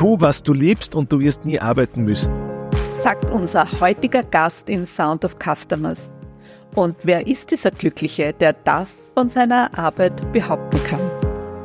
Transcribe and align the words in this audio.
Tu, 0.00 0.16
was 0.18 0.42
du 0.42 0.54
liebst 0.54 0.94
und 0.94 1.12
du 1.12 1.20
wirst 1.20 1.44
nie 1.44 1.60
arbeiten 1.60 2.04
müssen. 2.04 2.32
Sagt 3.02 3.30
unser 3.30 3.66
heutiger 3.82 4.22
Gast 4.22 4.70
in 4.70 4.86
Sound 4.86 5.26
of 5.26 5.36
Customers. 5.38 6.10
Und 6.74 6.96
wer 7.02 7.26
ist 7.26 7.50
dieser 7.50 7.70
Glückliche, 7.70 8.32
der 8.32 8.54
das 8.54 9.12
von 9.14 9.28
seiner 9.28 9.78
Arbeit 9.78 10.32
behaupten 10.32 10.82
kann? 10.84 11.02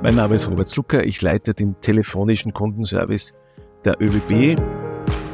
Mein 0.04 0.16
Name 0.16 0.36
ist 0.36 0.50
Robert 0.50 0.68
Slucker, 0.68 1.06
ich 1.06 1.22
leite 1.22 1.54
den 1.54 1.80
telefonischen 1.80 2.52
Kundenservice 2.52 3.34
der 3.86 3.96
ÖBB. 4.02 4.60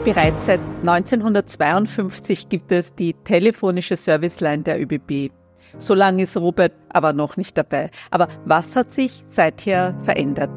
Bereits 0.05 0.45
seit 0.45 0.59
1952 0.81 2.49
gibt 2.49 2.71
es 2.71 2.93
die 2.93 3.15
telefonische 3.15 3.97
Serviceline 3.97 4.61
der 4.61 4.79
ÖBB. 4.79 5.31
So 5.79 5.95
lange 5.95 6.21
ist 6.21 6.37
Robert 6.37 6.73
aber 6.89 7.13
noch 7.13 7.35
nicht 7.35 7.57
dabei. 7.57 7.89
Aber 8.11 8.27
was 8.45 8.75
hat 8.75 8.93
sich 8.93 9.25
seither 9.31 9.95
verändert? 10.03 10.51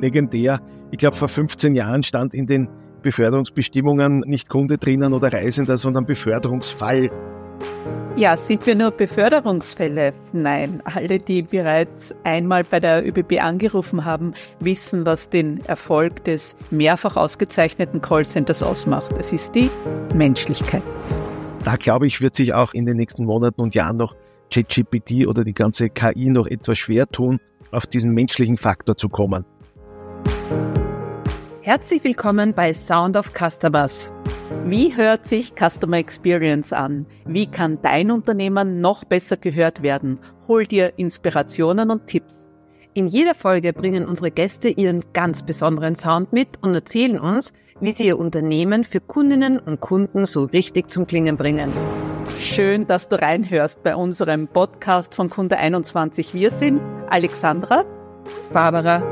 Legendär. 0.00 0.60
Ich 0.90 0.98
glaube, 0.98 1.16
vor 1.16 1.28
15 1.28 1.74
Jahren 1.74 2.02
stand 2.02 2.34
in 2.34 2.46
den 2.46 2.68
Beförderungsbestimmungen 3.02 4.20
nicht 4.20 4.48
Kunde 4.48 4.78
drinnen 4.78 5.12
oder 5.12 5.32
Reisender, 5.32 5.76
sondern 5.76 6.06
Beförderungsfall. 6.06 7.10
Ja, 8.16 8.36
sind 8.36 8.66
wir 8.66 8.74
nur 8.74 8.90
Beförderungsfälle? 8.90 10.12
Nein, 10.32 10.82
alle, 10.84 11.18
die 11.18 11.42
bereits 11.42 12.16
einmal 12.24 12.64
bei 12.64 12.80
der 12.80 13.06
ÖBB 13.06 13.40
angerufen 13.40 14.04
haben, 14.04 14.34
wissen, 14.58 15.06
was 15.06 15.28
den 15.28 15.64
Erfolg 15.66 16.24
des 16.24 16.56
mehrfach 16.70 17.16
ausgezeichneten 17.16 18.00
Callcenters 18.00 18.62
ausmacht. 18.62 19.14
Es 19.20 19.32
ist 19.32 19.54
die 19.54 19.70
Menschlichkeit. 20.14 20.82
Da 21.64 21.76
glaube 21.76 22.06
ich, 22.06 22.20
wird 22.20 22.34
sich 22.34 22.54
auch 22.54 22.74
in 22.74 22.86
den 22.86 22.96
nächsten 22.96 23.24
Monaten 23.24 23.60
und 23.60 23.74
Jahren 23.74 23.98
noch 23.98 24.16
ChatGPT 24.52 25.28
oder 25.28 25.44
die 25.44 25.52
ganze 25.52 25.90
KI 25.90 26.30
noch 26.30 26.46
etwas 26.46 26.78
schwer 26.78 27.06
tun, 27.06 27.38
auf 27.70 27.86
diesen 27.86 28.12
menschlichen 28.14 28.56
Faktor 28.56 28.96
zu 28.96 29.08
kommen. 29.08 29.44
Herzlich 31.68 32.02
willkommen 32.02 32.54
bei 32.54 32.72
Sound 32.72 33.14
of 33.14 33.32
Customers. 33.34 34.10
Wie 34.64 34.96
hört 34.96 35.28
sich 35.28 35.52
Customer 35.54 35.98
Experience 35.98 36.72
an? 36.72 37.04
Wie 37.26 37.44
kann 37.44 37.78
dein 37.82 38.10
Unternehmen 38.10 38.80
noch 38.80 39.04
besser 39.04 39.36
gehört 39.36 39.82
werden? 39.82 40.18
Hol 40.46 40.64
dir 40.64 40.94
Inspirationen 40.96 41.90
und 41.90 42.06
Tipps. 42.06 42.34
In 42.94 43.06
jeder 43.06 43.34
Folge 43.34 43.74
bringen 43.74 44.06
unsere 44.06 44.30
Gäste 44.30 44.70
ihren 44.70 45.04
ganz 45.12 45.42
besonderen 45.42 45.94
Sound 45.94 46.32
mit 46.32 46.56
und 46.62 46.72
erzählen 46.74 47.20
uns, 47.20 47.52
wie 47.82 47.92
sie 47.92 48.06
ihr 48.06 48.18
Unternehmen 48.18 48.82
für 48.82 49.00
Kundinnen 49.00 49.58
und 49.58 49.80
Kunden 49.80 50.24
so 50.24 50.44
richtig 50.44 50.88
zum 50.88 51.06
Klingen 51.06 51.36
bringen. 51.36 51.70
Schön, 52.40 52.86
dass 52.86 53.08
du 53.08 53.20
reinhörst 53.20 53.82
bei 53.82 53.94
unserem 53.94 54.48
Podcast 54.48 55.14
von 55.14 55.28
Kunde 55.28 55.58
21. 55.58 56.32
Wir 56.32 56.50
sind 56.50 56.80
Alexandra, 57.10 57.84
Barbara. 58.54 59.02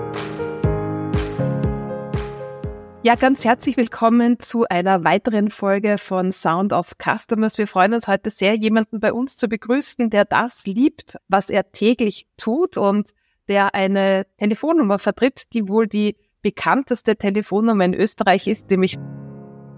Ja, 3.07 3.15
ganz 3.15 3.45
herzlich 3.45 3.77
willkommen 3.77 4.41
zu 4.41 4.65
einer 4.69 5.05
weiteren 5.05 5.49
Folge 5.49 5.97
von 5.97 6.33
Sound 6.33 6.73
of 6.73 6.97
Customers. 7.01 7.57
Wir 7.57 7.69
freuen 7.69 7.95
uns 7.95 8.09
heute 8.09 8.31
sehr, 8.31 8.57
jemanden 8.57 8.99
bei 8.99 9.13
uns 9.13 9.37
zu 9.37 9.47
begrüßen, 9.47 10.11
der 10.11 10.25
das 10.25 10.67
liebt, 10.67 11.17
was 11.29 11.49
er 11.49 11.71
täglich 11.71 12.27
tut 12.37 12.77
und 12.77 13.13
der 13.47 13.77
eine 13.77 14.27
Telefonnummer 14.39 14.99
vertritt, 14.99 15.53
die 15.53 15.69
wohl 15.69 15.87
die 15.87 16.17
bekannteste 16.43 17.15
Telefonnummer 17.15 17.85
in 17.85 17.95
Österreich 17.95 18.49
ist, 18.49 18.71
nämlich 18.71 18.97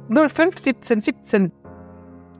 051717 0.08 1.52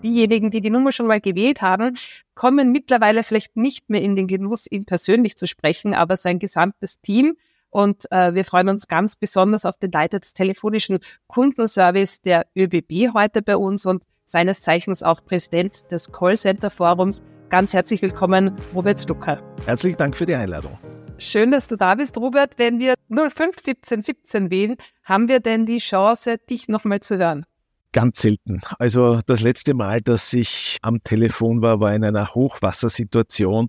diejenigen, 0.03 0.51
die 0.51 0.63
die 0.63 0.71
Nummer 0.71 0.93
schon 0.93 1.07
mal 1.07 1.21
gewählt 1.21 1.61
haben, 1.61 1.99
kommen 2.35 2.73
mittlerweile 2.73 3.25
vielleicht 3.25 3.59
nicht 3.59 3.91
mehr 3.91 4.01
in 4.01 4.17
den 4.17 4.27
Genuss, 4.27 4.65
ihn 4.71 4.87
persönlich 4.87 5.37
zu 5.37 5.47
sprechen, 5.47 5.93
aber 5.93 6.17
sein 6.17 6.39
gesamtes 6.39 6.99
Team. 7.03 7.37
Und 7.71 8.11
äh, 8.11 8.35
wir 8.35 8.45
freuen 8.45 8.69
uns 8.69 8.89
ganz 8.89 9.17
besonders 9.17 9.65
auf 9.65 9.77
den 9.77 9.91
Leiter 9.93 10.19
des 10.19 10.35
telefonischen 10.35 10.99
Kundenservice 11.27 12.23
der 12.23 12.47
ÖBB 12.57 13.15
heute 13.15 13.43
bei 13.43 13.57
uns 13.57 13.87
und 13.87 14.03
seines 14.25 14.61
Zeichens 14.63 15.03
auch 15.03 15.25
Präsident 15.25 15.91
des 15.91 16.13
Callcenter 16.13 16.71
Forums. 16.71 17.23
Ganz 17.49 17.73
herzlich 17.73 18.03
willkommen, 18.03 18.55
Robert 18.75 19.01
Stucker. 19.01 19.41
Herzlichen 19.65 19.97
Dank 19.97 20.17
für 20.17 20.27
die 20.27 20.35
Einladung. 20.35 20.79
Schön, 21.17 21.51
dass 21.51 21.67
du 21.67 21.77
da 21.77 21.95
bist, 21.95 22.17
Robert. 22.17 22.59
Wenn 22.59 22.79
wir 22.79 22.95
051717 23.09 24.51
wählen, 24.51 24.77
haben 25.03 25.29
wir 25.29 25.41
denn 25.41 25.67
die 25.67 25.79
Chance, 25.79 26.37
dich 26.39 26.69
nochmal 26.69 27.01
zu 27.01 27.19
hören? 27.19 27.45
Ganz 27.93 28.21
selten. 28.21 28.61
Also 28.79 29.21
das 29.27 29.41
letzte 29.41 29.75
Mal, 29.75 30.01
dass 30.01 30.33
ich 30.33 30.79
am 30.83 31.03
Telefon 31.03 31.63
war, 31.63 31.81
war 31.81 31.95
in 31.95 32.05
einer 32.05 32.35
Hochwassersituation, 32.35 33.69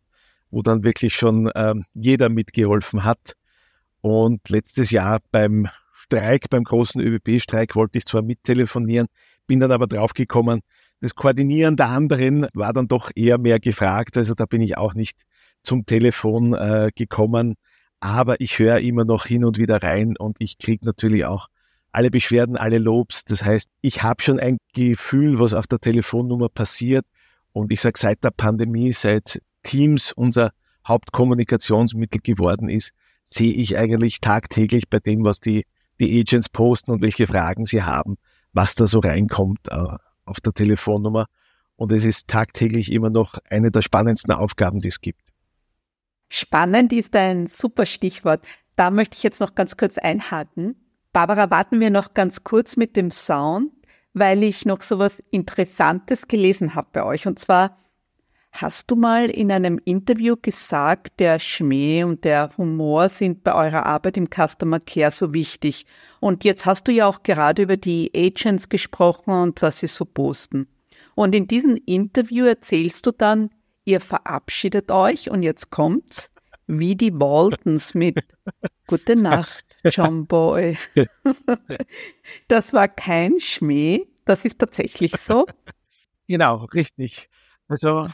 wo 0.51 0.61
dann 0.61 0.83
wirklich 0.83 1.15
schon 1.15 1.49
ähm, 1.55 1.85
jeder 1.93 2.29
mitgeholfen 2.29 3.03
hat. 3.03 3.33
Und 4.01 4.47
letztes 4.49 4.91
Jahr 4.91 5.19
beim 5.31 5.67
Streik, 5.93 6.49
beim 6.49 6.63
großen 6.63 7.01
ÖBB-Streik, 7.01 7.75
wollte 7.75 7.97
ich 7.97 8.05
zwar 8.05 8.21
mittelefonieren, 8.21 9.07
bin 9.47 9.59
dann 9.59 9.71
aber 9.71 9.87
draufgekommen, 9.87 10.61
das 11.01 11.15
Koordinieren 11.15 11.77
der 11.77 11.87
anderen 11.87 12.47
war 12.53 12.73
dann 12.73 12.87
doch 12.87 13.09
eher 13.15 13.37
mehr 13.37 13.59
gefragt. 13.59 14.17
Also 14.17 14.33
da 14.33 14.45
bin 14.45 14.61
ich 14.61 14.77
auch 14.77 14.93
nicht 14.93 15.21
zum 15.63 15.85
Telefon 15.85 16.53
äh, 16.53 16.89
gekommen. 16.93 17.55
Aber 18.01 18.39
ich 18.39 18.59
höre 18.59 18.79
immer 18.79 19.05
noch 19.05 19.25
hin 19.25 19.45
und 19.45 19.57
wieder 19.57 19.81
rein 19.81 20.15
und 20.17 20.37
ich 20.39 20.57
kriege 20.57 20.85
natürlich 20.85 21.25
auch 21.25 21.47
alle 21.91 22.09
Beschwerden, 22.09 22.55
alle 22.55 22.77
Lobs. 22.77 23.25
Das 23.25 23.43
heißt, 23.43 23.69
ich 23.81 24.03
habe 24.03 24.21
schon 24.21 24.39
ein 24.39 24.57
Gefühl, 24.73 25.39
was 25.39 25.53
auf 25.53 25.67
der 25.67 25.79
Telefonnummer 25.79 26.49
passiert. 26.49 27.05
Und 27.51 27.71
ich 27.71 27.81
sage, 27.81 27.99
seit 27.99 28.23
der 28.23 28.31
Pandemie, 28.31 28.93
seit 28.93 29.41
Teams 29.63 30.11
unser 30.13 30.51
Hauptkommunikationsmittel 30.87 32.21
geworden 32.21 32.69
ist, 32.69 32.93
sehe 33.29 33.53
ich 33.53 33.77
eigentlich 33.77 34.21
tagtäglich 34.21 34.89
bei 34.89 34.99
dem, 34.99 35.23
was 35.23 35.39
die, 35.39 35.65
die 35.99 36.19
Agents 36.19 36.49
posten 36.49 36.91
und 36.91 37.01
welche 37.01 37.27
Fragen 37.27 37.65
sie 37.65 37.83
haben, 37.83 38.17
was 38.53 38.75
da 38.75 38.87
so 38.87 38.99
reinkommt 38.99 39.59
äh, 39.69 39.97
auf 40.25 40.39
der 40.41 40.53
Telefonnummer. 40.53 41.27
Und 41.75 41.93
es 41.93 42.05
ist 42.05 42.27
tagtäglich 42.27 42.91
immer 42.91 43.09
noch 43.09 43.35
eine 43.49 43.71
der 43.71 43.81
spannendsten 43.81 44.33
Aufgaben, 44.33 44.79
die 44.79 44.89
es 44.89 44.99
gibt. 44.99 45.21
Spannend 46.27 46.91
ist 46.91 47.15
ein 47.15 47.47
super 47.47 47.85
Stichwort. 47.85 48.45
Da 48.75 48.91
möchte 48.91 49.17
ich 49.17 49.23
jetzt 49.23 49.39
noch 49.39 49.55
ganz 49.55 49.77
kurz 49.77 49.97
einhaken. 49.97 50.75
Barbara, 51.11 51.49
warten 51.49 51.79
wir 51.79 51.89
noch 51.89 52.13
ganz 52.13 52.43
kurz 52.43 52.77
mit 52.77 52.95
dem 52.95 53.11
Sound, 53.11 53.71
weil 54.13 54.43
ich 54.43 54.65
noch 54.65 54.81
so 54.81 54.99
was 54.99 55.19
Interessantes 55.31 56.27
gelesen 56.27 56.75
habe 56.75 56.89
bei 56.91 57.03
euch. 57.03 57.25
Und 57.25 57.39
zwar 57.39 57.77
hast 58.51 58.89
du 58.89 58.95
mal 58.95 59.29
in 59.29 59.51
einem 59.51 59.79
Interview 59.85 60.35
gesagt, 60.41 61.19
der 61.19 61.39
Schmäh 61.39 62.03
und 62.03 62.23
der 62.23 62.51
Humor 62.57 63.09
sind 63.09 63.43
bei 63.43 63.53
eurer 63.53 63.85
Arbeit 63.85 64.17
im 64.17 64.27
Customer 64.27 64.79
Care 64.79 65.11
so 65.11 65.33
wichtig. 65.33 65.85
Und 66.19 66.43
jetzt 66.43 66.65
hast 66.65 66.87
du 66.87 66.91
ja 66.91 67.07
auch 67.07 67.23
gerade 67.23 67.61
über 67.61 67.77
die 67.77 68.11
Agents 68.15 68.69
gesprochen 68.69 69.31
und 69.31 69.61
was 69.61 69.79
sie 69.79 69.87
so 69.87 70.05
posten. 70.05 70.67
Und 71.15 71.35
in 71.35 71.47
diesem 71.47 71.77
Interview 71.85 72.45
erzählst 72.45 73.05
du 73.05 73.11
dann, 73.11 73.49
ihr 73.85 74.01
verabschiedet 74.01 74.91
euch 74.91 75.29
und 75.29 75.43
jetzt 75.43 75.69
kommt's, 75.69 76.31
wie 76.67 76.95
die 76.95 77.13
Waltons 77.13 77.93
mit 77.93 78.19
Gute 78.87 79.15
Nacht. 79.17 79.65
John 79.85 80.27
Boy. 80.27 80.77
das 82.47 82.73
war 82.73 82.87
kein 82.87 83.39
Schmäh, 83.39 84.07
das 84.25 84.45
ist 84.45 84.59
tatsächlich 84.59 85.13
so. 85.21 85.45
Genau, 86.27 86.65
richtig. 86.65 87.29
Also, 87.67 88.09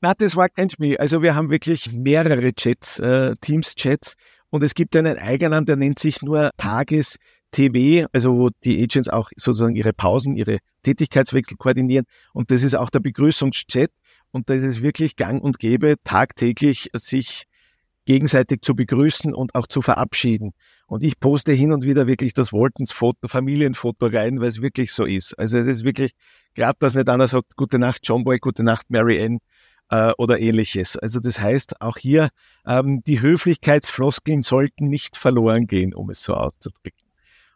na, 0.00 0.14
das 0.14 0.36
war 0.36 0.48
kein 0.48 0.70
Schmäh. 0.70 0.96
Also 0.96 1.22
wir 1.22 1.34
haben 1.34 1.50
wirklich 1.50 1.92
mehrere 1.92 2.52
Chats, 2.52 2.98
äh, 2.98 3.34
Teams-Chats 3.40 4.14
und 4.50 4.62
es 4.62 4.74
gibt 4.74 4.96
einen 4.96 5.18
eigenen, 5.18 5.66
der 5.66 5.76
nennt 5.76 5.98
sich 5.98 6.22
nur 6.22 6.50
Tages- 6.56 7.16
TV, 7.52 8.06
also 8.12 8.36
wo 8.36 8.50
die 8.64 8.82
Agents 8.82 9.08
auch 9.08 9.30
sozusagen 9.36 9.74
ihre 9.74 9.92
Pausen, 9.92 10.36
ihre 10.36 10.58
Tätigkeitswechsel 10.82 11.56
koordinieren. 11.56 12.06
Und 12.32 12.50
das 12.50 12.62
ist 12.62 12.74
auch 12.74 12.90
der 12.90 13.00
Begrüßungschat. 13.00 13.90
Und 14.30 14.48
da 14.48 14.54
ist 14.54 14.62
es 14.62 14.82
wirklich 14.82 15.16
gang 15.16 15.42
und 15.42 15.58
gäbe, 15.58 15.96
tagtäglich 16.04 16.90
sich 16.94 17.44
gegenseitig 18.04 18.62
zu 18.62 18.74
begrüßen 18.74 19.34
und 19.34 19.54
auch 19.54 19.66
zu 19.66 19.82
verabschieden. 19.82 20.52
Und 20.86 21.02
ich 21.02 21.18
poste 21.20 21.52
hin 21.52 21.72
und 21.72 21.84
wieder 21.84 22.06
wirklich 22.06 22.34
das 22.34 22.52
Waltons-Foto, 22.52 23.28
Familienfoto 23.28 24.06
rein, 24.06 24.40
weil 24.40 24.48
es 24.48 24.62
wirklich 24.62 24.92
so 24.92 25.04
ist. 25.04 25.38
Also 25.38 25.58
es 25.58 25.66
ist 25.66 25.84
wirklich, 25.84 26.12
gerade 26.54 26.76
dass 26.78 26.94
nicht 26.94 27.08
einer 27.08 27.26
sagt, 27.26 27.56
gute 27.56 27.78
Nacht 27.78 28.00
John 28.04 28.24
Boy, 28.24 28.38
gute 28.38 28.64
Nacht 28.64 28.90
Mary 28.90 29.22
Ann 29.22 29.38
äh, 29.90 30.12
oder 30.16 30.40
ähnliches. 30.40 30.96
Also 30.96 31.20
das 31.20 31.38
heißt, 31.38 31.80
auch 31.80 31.98
hier, 31.98 32.30
ähm, 32.66 33.02
die 33.04 33.20
Höflichkeitsfloskeln 33.20 34.42
sollten 34.42 34.88
nicht 34.88 35.16
verloren 35.16 35.66
gehen, 35.66 35.94
um 35.94 36.10
es 36.10 36.22
so 36.22 36.34
auszudrücken. 36.34 37.10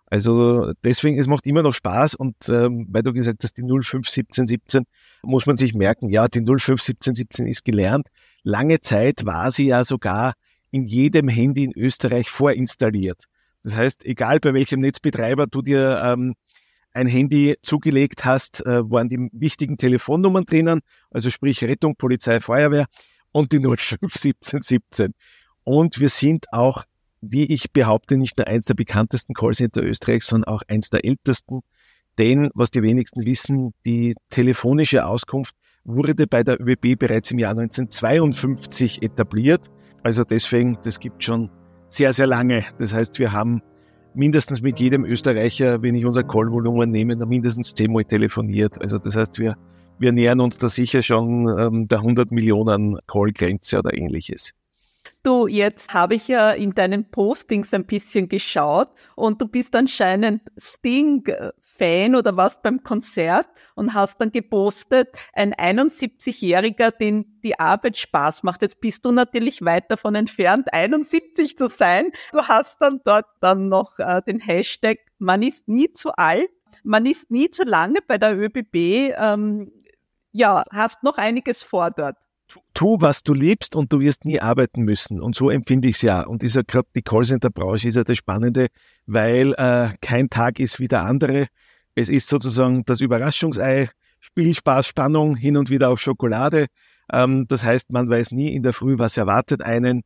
Also 0.06 0.72
deswegen, 0.84 1.18
es 1.18 1.26
macht 1.26 1.46
immer 1.46 1.62
noch 1.62 1.74
Spaß 1.74 2.14
und 2.14 2.36
ähm, 2.48 2.86
weil 2.90 3.02
du 3.02 3.12
gesagt 3.12 3.42
hast, 3.42 3.56
die 3.56 3.62
051717 3.62 4.84
muss 5.22 5.46
man 5.46 5.56
sich 5.56 5.74
merken, 5.74 6.08
ja, 6.08 6.28
die 6.28 6.40
051717 6.40 7.46
ist 7.46 7.64
gelernt. 7.64 8.08
Lange 8.42 8.80
Zeit 8.80 9.24
war 9.24 9.50
sie 9.50 9.66
ja 9.66 9.82
sogar 9.82 10.34
in 10.70 10.84
jedem 10.84 11.28
Handy 11.28 11.64
in 11.64 11.72
Österreich 11.72 12.28
vorinstalliert. 12.28 13.24
Das 13.62 13.74
heißt, 13.74 14.04
egal 14.04 14.40
bei 14.40 14.52
welchem 14.52 14.80
Netzbetreiber 14.80 15.46
du 15.46 15.62
dir 15.62 16.00
ähm, 16.04 16.34
ein 16.94 17.06
Handy 17.06 17.56
zugelegt 17.62 18.24
hast, 18.24 18.64
äh, 18.66 18.90
waren 18.90 19.08
die 19.08 19.28
wichtigen 19.32 19.76
Telefonnummern 19.76 20.44
drinnen, 20.44 20.80
also 21.10 21.30
sprich 21.30 21.62
Rettung, 21.64 21.96
Polizei, 21.96 22.40
Feuerwehr 22.40 22.86
und 23.32 23.52
die 23.52 23.58
051717. 23.58 25.12
Und 25.66 25.98
wir 25.98 26.10
sind 26.10 26.52
auch 26.52 26.84
wie 27.30 27.44
ich 27.44 27.72
behaupte, 27.72 28.16
nicht 28.16 28.38
nur 28.38 28.46
eins 28.46 28.66
der 28.66 28.74
bekanntesten 28.74 29.34
Callcenter 29.34 29.82
Österreichs, 29.82 30.26
sondern 30.26 30.52
auch 30.52 30.62
eins 30.68 30.90
der 30.90 31.04
ältesten. 31.04 31.60
Denn, 32.18 32.50
was 32.54 32.70
die 32.70 32.82
wenigsten 32.82 33.24
wissen, 33.24 33.74
die 33.84 34.14
telefonische 34.30 35.06
Auskunft 35.06 35.54
wurde 35.84 36.26
bei 36.26 36.42
der 36.42 36.60
ÖBB 36.60 36.98
bereits 36.98 37.30
im 37.30 37.38
Jahr 37.38 37.52
1952 37.52 39.02
etabliert. 39.02 39.68
Also 40.02 40.22
deswegen, 40.22 40.78
das 40.84 41.00
gibt 41.00 41.24
schon 41.24 41.50
sehr, 41.88 42.12
sehr 42.12 42.26
lange. 42.26 42.64
Das 42.78 42.94
heißt, 42.94 43.18
wir 43.18 43.32
haben 43.32 43.62
mindestens 44.14 44.62
mit 44.62 44.80
jedem 44.80 45.04
Österreicher, 45.04 45.82
wenn 45.82 45.94
ich 45.94 46.04
unser 46.04 46.22
Callvolumen 46.22 46.90
nehme, 46.90 47.16
mindestens 47.16 47.74
zehnmal 47.74 48.04
telefoniert. 48.04 48.80
Also 48.80 48.98
das 48.98 49.16
heißt, 49.16 49.38
wir, 49.38 49.56
wir 49.98 50.12
nähern 50.12 50.40
uns 50.40 50.58
da 50.58 50.68
sicher 50.68 51.02
schon 51.02 51.48
ähm, 51.58 51.88
der 51.88 51.98
100 51.98 52.30
Millionen 52.30 52.98
Callgrenze 53.06 53.78
oder 53.78 53.96
ähnliches. 53.96 54.52
Du, 55.22 55.46
jetzt 55.46 55.94
habe 55.94 56.14
ich 56.14 56.28
ja 56.28 56.50
in 56.50 56.74
deinen 56.74 57.10
Postings 57.10 57.72
ein 57.72 57.84
bisschen 57.84 58.28
geschaut 58.28 58.88
und 59.16 59.40
du 59.40 59.48
bist 59.48 59.74
anscheinend 59.76 60.42
Sting-Fan 61.74 62.14
oder 62.14 62.36
was 62.36 62.60
beim 62.62 62.82
Konzert 62.82 63.48
und 63.74 63.94
hast 63.94 64.20
dann 64.20 64.32
gepostet, 64.32 65.08
ein 65.32 65.54
71-Jähriger, 65.54 66.90
den 66.90 67.40
die 67.42 67.58
Arbeit 67.58 67.96
Spaß 67.96 68.42
macht. 68.42 68.62
Jetzt 68.62 68.80
bist 68.80 69.04
du 69.04 69.12
natürlich 69.12 69.64
weit 69.64 69.90
davon 69.90 70.14
entfernt, 70.14 70.72
71 70.72 71.56
zu 71.56 71.68
sein. 71.68 72.10
Du 72.32 72.42
hast 72.42 72.80
dann 72.80 73.00
dort 73.04 73.26
dann 73.40 73.68
noch 73.68 73.98
äh, 73.98 74.22
den 74.26 74.40
Hashtag, 74.40 74.98
man 75.18 75.42
ist 75.42 75.68
nie 75.68 75.92
zu 75.92 76.12
alt, 76.12 76.50
man 76.82 77.06
ist 77.06 77.30
nie 77.30 77.50
zu 77.50 77.64
lange 77.64 78.00
bei 78.06 78.18
der 78.18 78.36
ÖBB. 78.36 79.14
Ähm, 79.16 79.72
ja, 80.32 80.64
hast 80.70 81.02
noch 81.02 81.18
einiges 81.18 81.62
vor 81.62 81.90
dort 81.90 82.16
tu, 82.72 82.96
was 83.00 83.22
du 83.22 83.34
liebst 83.34 83.74
und 83.74 83.92
du 83.92 84.00
wirst 84.00 84.24
nie 84.24 84.40
arbeiten 84.40 84.82
müssen. 84.82 85.20
Und 85.20 85.34
so 85.34 85.50
empfinde 85.50 85.88
ich 85.88 85.96
es 85.96 86.02
ja. 86.02 86.22
Und 86.22 86.42
dieser 86.42 86.64
gerade 86.64 86.88
die 86.94 87.02
Callcenter-Branche 87.02 87.88
ist 87.88 87.96
ja 87.96 88.04
das 88.04 88.16
Spannende, 88.16 88.68
weil 89.06 89.54
äh, 89.54 89.90
kein 90.00 90.30
Tag 90.30 90.58
ist 90.58 90.80
wie 90.80 90.88
der 90.88 91.02
andere. 91.02 91.46
Es 91.94 92.08
ist 92.08 92.28
sozusagen 92.28 92.84
das 92.84 93.00
Überraschungsei, 93.00 93.88
Spielspaß, 94.20 94.86
Spannung, 94.86 95.36
hin 95.36 95.56
und 95.56 95.70
wieder 95.70 95.90
auch 95.90 95.98
Schokolade. 95.98 96.66
Ähm, 97.12 97.46
das 97.48 97.62
heißt, 97.62 97.90
man 97.90 98.08
weiß 98.08 98.32
nie 98.32 98.54
in 98.54 98.62
der 98.62 98.72
Früh, 98.72 98.98
was 98.98 99.16
erwartet 99.16 99.62
einen. 99.62 100.02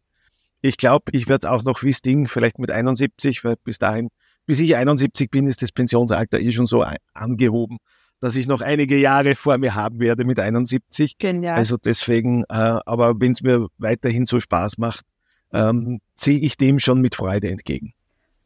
Ich 0.60 0.76
glaube, 0.76 1.12
ich 1.12 1.28
werde 1.28 1.46
es 1.46 1.50
auch 1.50 1.62
noch 1.64 1.82
wie 1.82 1.92
Sting, 1.92 2.26
vielleicht 2.26 2.58
mit 2.58 2.70
71, 2.70 3.44
weil 3.44 3.56
bis 3.62 3.78
dahin, 3.78 4.08
bis 4.44 4.58
ich 4.60 4.74
71 4.74 5.30
bin, 5.30 5.46
ist 5.46 5.62
das 5.62 5.70
Pensionsalter 5.70 6.40
eh 6.40 6.50
schon 6.50 6.66
so 6.66 6.84
angehoben 7.14 7.78
dass 8.20 8.36
ich 8.36 8.48
noch 8.48 8.60
einige 8.60 8.96
Jahre 8.96 9.34
vor 9.34 9.58
mir 9.58 9.74
haben 9.74 10.00
werde 10.00 10.24
mit 10.24 10.40
71. 10.40 11.18
Genial. 11.18 11.56
Also 11.56 11.76
deswegen, 11.76 12.42
äh, 12.44 12.78
aber 12.84 13.14
wenn 13.20 13.32
es 13.32 13.42
mir 13.42 13.68
weiterhin 13.78 14.26
so 14.26 14.40
Spaß 14.40 14.78
macht, 14.78 15.04
ähm, 15.52 16.00
ziehe 16.16 16.40
ich 16.40 16.56
dem 16.56 16.78
schon 16.78 17.00
mit 17.00 17.14
Freude 17.14 17.48
entgegen. 17.48 17.94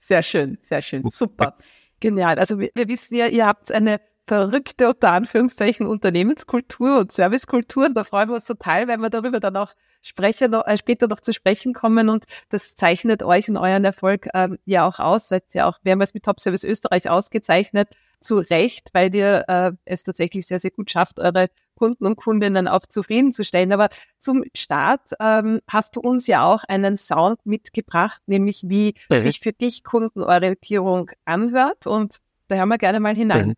Sehr 0.01 0.23
schön, 0.23 0.59
sehr 0.63 0.83
schön, 0.83 1.09
super. 1.09 1.57
Genial. 2.03 2.39
Also 2.41 2.59
wir, 2.59 2.71
wir 2.75 2.89
wissen 2.89 3.15
ja, 3.15 3.29
ihr 3.29 3.47
habt 3.47 3.71
eine 3.71 4.01
verrückte 4.27 4.89
unter 4.89 5.13
Anführungszeichen 5.13 5.87
Unternehmenskultur 5.87 6.99
und 6.99 7.13
Servicekultur. 7.13 7.87
Und 7.87 7.95
da 7.95 8.03
freuen 8.03 8.29
wir 8.29 8.35
uns 8.35 8.45
total, 8.45 8.89
wenn 8.89 9.01
wir 9.01 9.09
darüber 9.09 9.39
dann 9.39 9.57
auch 9.57 9.73
sprechen, 10.03 10.53
äh, 10.53 10.77
später 10.77 11.09
noch 11.09 11.21
zu 11.21 11.33
sprechen 11.33 11.73
kommen. 11.73 12.09
Und 12.09 12.25
das 12.51 12.75
zeichnet 12.75 13.23
euch 13.23 13.49
und 13.49 13.57
euren 13.57 13.85
Erfolg 13.85 14.29
ähm, 14.35 14.59
ja 14.65 14.87
auch 14.87 14.99
aus. 14.99 15.29
Seid 15.29 15.55
ja 15.55 15.69
auch 15.69 15.79
mehrmals 15.83 16.15
mit 16.15 16.25
Top 16.25 16.41
Service 16.41 16.65
Österreich 16.65 17.09
ausgezeichnet. 17.09 17.89
Zu 18.21 18.39
Recht, 18.39 18.91
weil 18.93 19.13
ihr 19.15 19.45
äh, 19.49 19.73
es 19.85 20.05
tatsächlich 20.05 20.47
sehr, 20.47 20.61
sehr 20.61 20.71
gut 20.71 20.93
schafft, 20.93 21.19
eure 21.19 21.49
Kunden 21.75 22.07
und 22.07 22.15
Kundinnen 22.15 22.69
auch 22.69 22.87
zufriedenzustellen. 22.87 23.73
Aber 23.73 23.89
zum 24.19 24.45
Start 24.55 25.11
ähm, 25.19 25.61
hast 25.67 25.97
du 25.97 26.01
uns 26.01 26.29
ja 26.29 26.45
auch 26.45 26.63
einen 26.65 26.97
Sound 26.97 27.45
mitgebracht, 27.45 28.23
nämlich 28.27 28.63
wie 28.69 28.95
mhm. 29.11 29.23
sich 29.23 29.41
für 29.41 29.53
dich 29.53 29.83
Kundenorientierung 29.83 31.11
anhört. 31.25 31.89
Und 31.89 32.19
da 32.47 32.57
hören 32.57 32.69
wir 32.69 32.79
gerne 32.79 33.01
mal 33.01 33.17
hinein. 33.17 33.55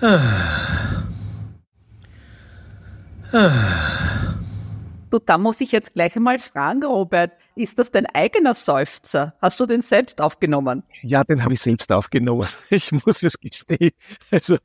Mhm. 0.00 0.67
Du, 3.30 5.18
da 5.18 5.36
muss 5.36 5.60
ich 5.60 5.72
jetzt 5.72 5.92
gleich 5.92 6.16
einmal 6.16 6.38
fragen, 6.38 6.82
Robert, 6.84 7.32
ist 7.54 7.78
das 7.78 7.90
dein 7.90 8.06
eigener 8.06 8.54
Seufzer? 8.54 9.34
Hast 9.40 9.60
du 9.60 9.66
den 9.66 9.82
selbst 9.82 10.20
aufgenommen? 10.20 10.82
Ja, 11.02 11.24
den 11.24 11.42
habe 11.42 11.52
ich 11.52 11.60
selbst 11.60 11.92
aufgenommen. 11.92 12.46
Ich 12.70 12.90
muss 12.92 13.22
es 13.22 13.38
gestehen. 13.38 13.90
Also 14.30 14.56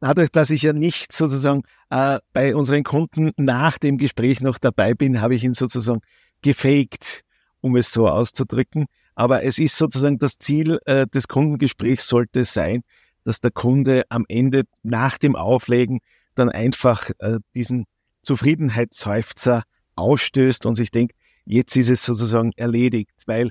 dadurch, 0.00 0.30
dass 0.30 0.50
ich 0.50 0.62
ja 0.62 0.72
nicht 0.72 1.12
sozusagen 1.12 1.62
äh, 1.90 2.18
bei 2.32 2.54
unseren 2.54 2.84
Kunden 2.84 3.32
nach 3.36 3.78
dem 3.78 3.96
Gespräch 3.96 4.40
noch 4.40 4.58
dabei 4.58 4.94
bin, 4.94 5.20
habe 5.20 5.34
ich 5.34 5.44
ihn 5.44 5.54
sozusagen 5.54 6.00
gefaked, 6.42 7.22
um 7.60 7.76
es 7.76 7.92
so 7.92 8.08
auszudrücken. 8.08 8.86
Aber 9.14 9.42
es 9.42 9.58
ist 9.58 9.76
sozusagen 9.76 10.18
das 10.18 10.38
Ziel 10.38 10.78
äh, 10.84 11.06
des 11.06 11.28
Kundengesprächs 11.28 12.08
sollte 12.08 12.44
sein, 12.44 12.82
dass 13.24 13.40
der 13.40 13.50
Kunde 13.50 14.04
am 14.10 14.24
Ende 14.28 14.64
nach 14.82 15.18
dem 15.18 15.36
Auflegen 15.36 16.00
dann 16.38 16.50
einfach 16.50 17.10
äh, 17.18 17.38
diesen 17.54 17.84
Zufriedenheitsseufzer 18.22 19.64
ausstößt 19.96 20.66
und 20.66 20.74
sich 20.74 20.90
denkt, 20.90 21.14
jetzt 21.44 21.76
ist 21.76 21.90
es 21.90 22.04
sozusagen 22.04 22.52
erledigt. 22.56 23.12
Weil 23.26 23.50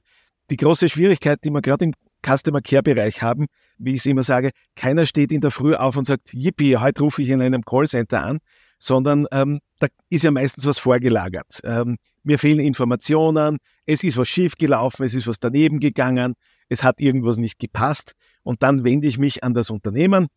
die 0.50 0.57
große 0.57 0.89
Schwierigkeit, 0.89 1.39
die 1.44 1.50
wir 1.50 1.62
gerade 1.62 1.86
im 1.86 1.94
Customer 2.25 2.62
Care 2.62 2.84
Bereich 2.84 3.22
haben, 3.22 3.48
wie 3.78 3.92
ich 3.92 4.01
es 4.01 4.06
immer 4.06 4.24
sage, 4.24 4.51
keiner 4.75 5.06
steht 5.06 5.31
in 5.31 5.42
der 5.42 5.51
Früh 5.51 5.75
auf 5.75 5.98
und 5.98 6.06
sagt, 6.06 6.34
yippie, 6.34 6.78
heute 6.78 7.04
rufe 7.04 7.22
ich 7.22 7.30
in 7.30 7.42
einem 7.42 7.63
Callcenter 7.63 8.24
an, 8.24 8.39
sondern 8.80 9.25
ähm, 9.31 9.60
da 9.80 9.88
ist 10.10 10.24
ja 10.24 10.31
meistens 10.31 10.66
was 10.66 10.80
vorgelagert. 10.80 11.62
Ähm, 11.63 11.98
mir 12.24 12.40
fehlen 12.40 12.60
Informationen, 12.60 13.57
es 13.86 14.04
ist 14.04 14.18
was 14.18 14.28
schiefgelaufen, 14.28 15.06
es 15.06 15.13
ist 15.13 15.28
was 15.28 15.40
daneben 15.40 15.80
gegangen, 15.80 16.33
es 16.69 16.83
hat 16.83 17.00
irgendwas 17.00 17.38
nicht 17.38 17.60
gepasst 17.60 18.13
und 18.44 18.63
dann 18.63 18.83
wende 18.83 19.07
ich 19.07 19.18
mich 19.18 19.44
an 19.44 19.54
das 19.54 19.69
Unternehmen 19.69 20.28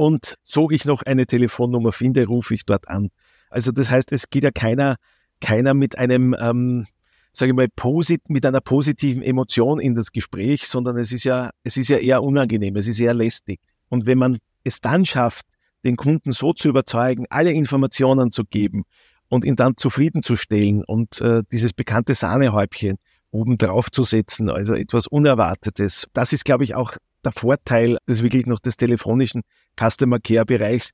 und 0.00 0.38
so 0.42 0.70
ich 0.70 0.86
noch 0.86 1.02
eine 1.02 1.26
Telefonnummer 1.26 1.92
finde, 1.92 2.24
rufe 2.24 2.54
ich 2.54 2.64
dort 2.64 2.88
an. 2.88 3.10
Also 3.50 3.70
das 3.70 3.90
heißt, 3.90 4.12
es 4.12 4.30
geht 4.30 4.44
ja 4.44 4.50
keiner, 4.50 4.96
keiner 5.42 5.74
mit 5.74 5.98
einem, 5.98 6.34
ähm, 6.40 6.86
sage 7.34 7.50
ich 7.50 7.56
mal, 7.56 7.68
posit 7.76 8.30
mit 8.30 8.46
einer 8.46 8.62
positiven 8.62 9.22
Emotion 9.22 9.78
in 9.78 9.94
das 9.94 10.10
Gespräch, 10.10 10.68
sondern 10.68 10.96
es 10.96 11.12
ist 11.12 11.24
ja, 11.24 11.50
es 11.64 11.76
ist 11.76 11.88
ja 11.88 11.98
eher 11.98 12.22
unangenehm, 12.22 12.76
es 12.76 12.88
ist 12.88 12.98
eher 12.98 13.12
lästig. 13.12 13.60
Und 13.90 14.06
wenn 14.06 14.16
man 14.16 14.38
es 14.64 14.80
dann 14.80 15.04
schafft, 15.04 15.44
den 15.84 15.96
Kunden 15.96 16.32
so 16.32 16.54
zu 16.54 16.70
überzeugen, 16.70 17.26
alle 17.28 17.52
Informationen 17.52 18.30
zu 18.30 18.44
geben 18.44 18.84
und 19.28 19.44
ihn 19.44 19.56
dann 19.56 19.76
zufriedenzustellen 19.76 20.82
und 20.82 21.20
äh, 21.20 21.42
dieses 21.52 21.74
bekannte 21.74 22.14
Sahnehäubchen 22.14 22.96
oben 23.32 23.58
drauf 23.58 23.90
zu 23.90 24.02
setzen, 24.04 24.48
also 24.48 24.72
etwas 24.72 25.06
Unerwartetes. 25.06 26.06
Das 26.14 26.32
ist, 26.32 26.46
glaube 26.46 26.64
ich, 26.64 26.74
auch 26.74 26.96
der 27.24 27.32
Vorteil 27.32 27.98
des 28.08 28.22
wirklich 28.22 28.46
noch 28.46 28.60
des 28.60 28.76
telefonischen 28.76 29.42
Customer 29.78 30.18
Care 30.18 30.44
Bereichs, 30.44 30.90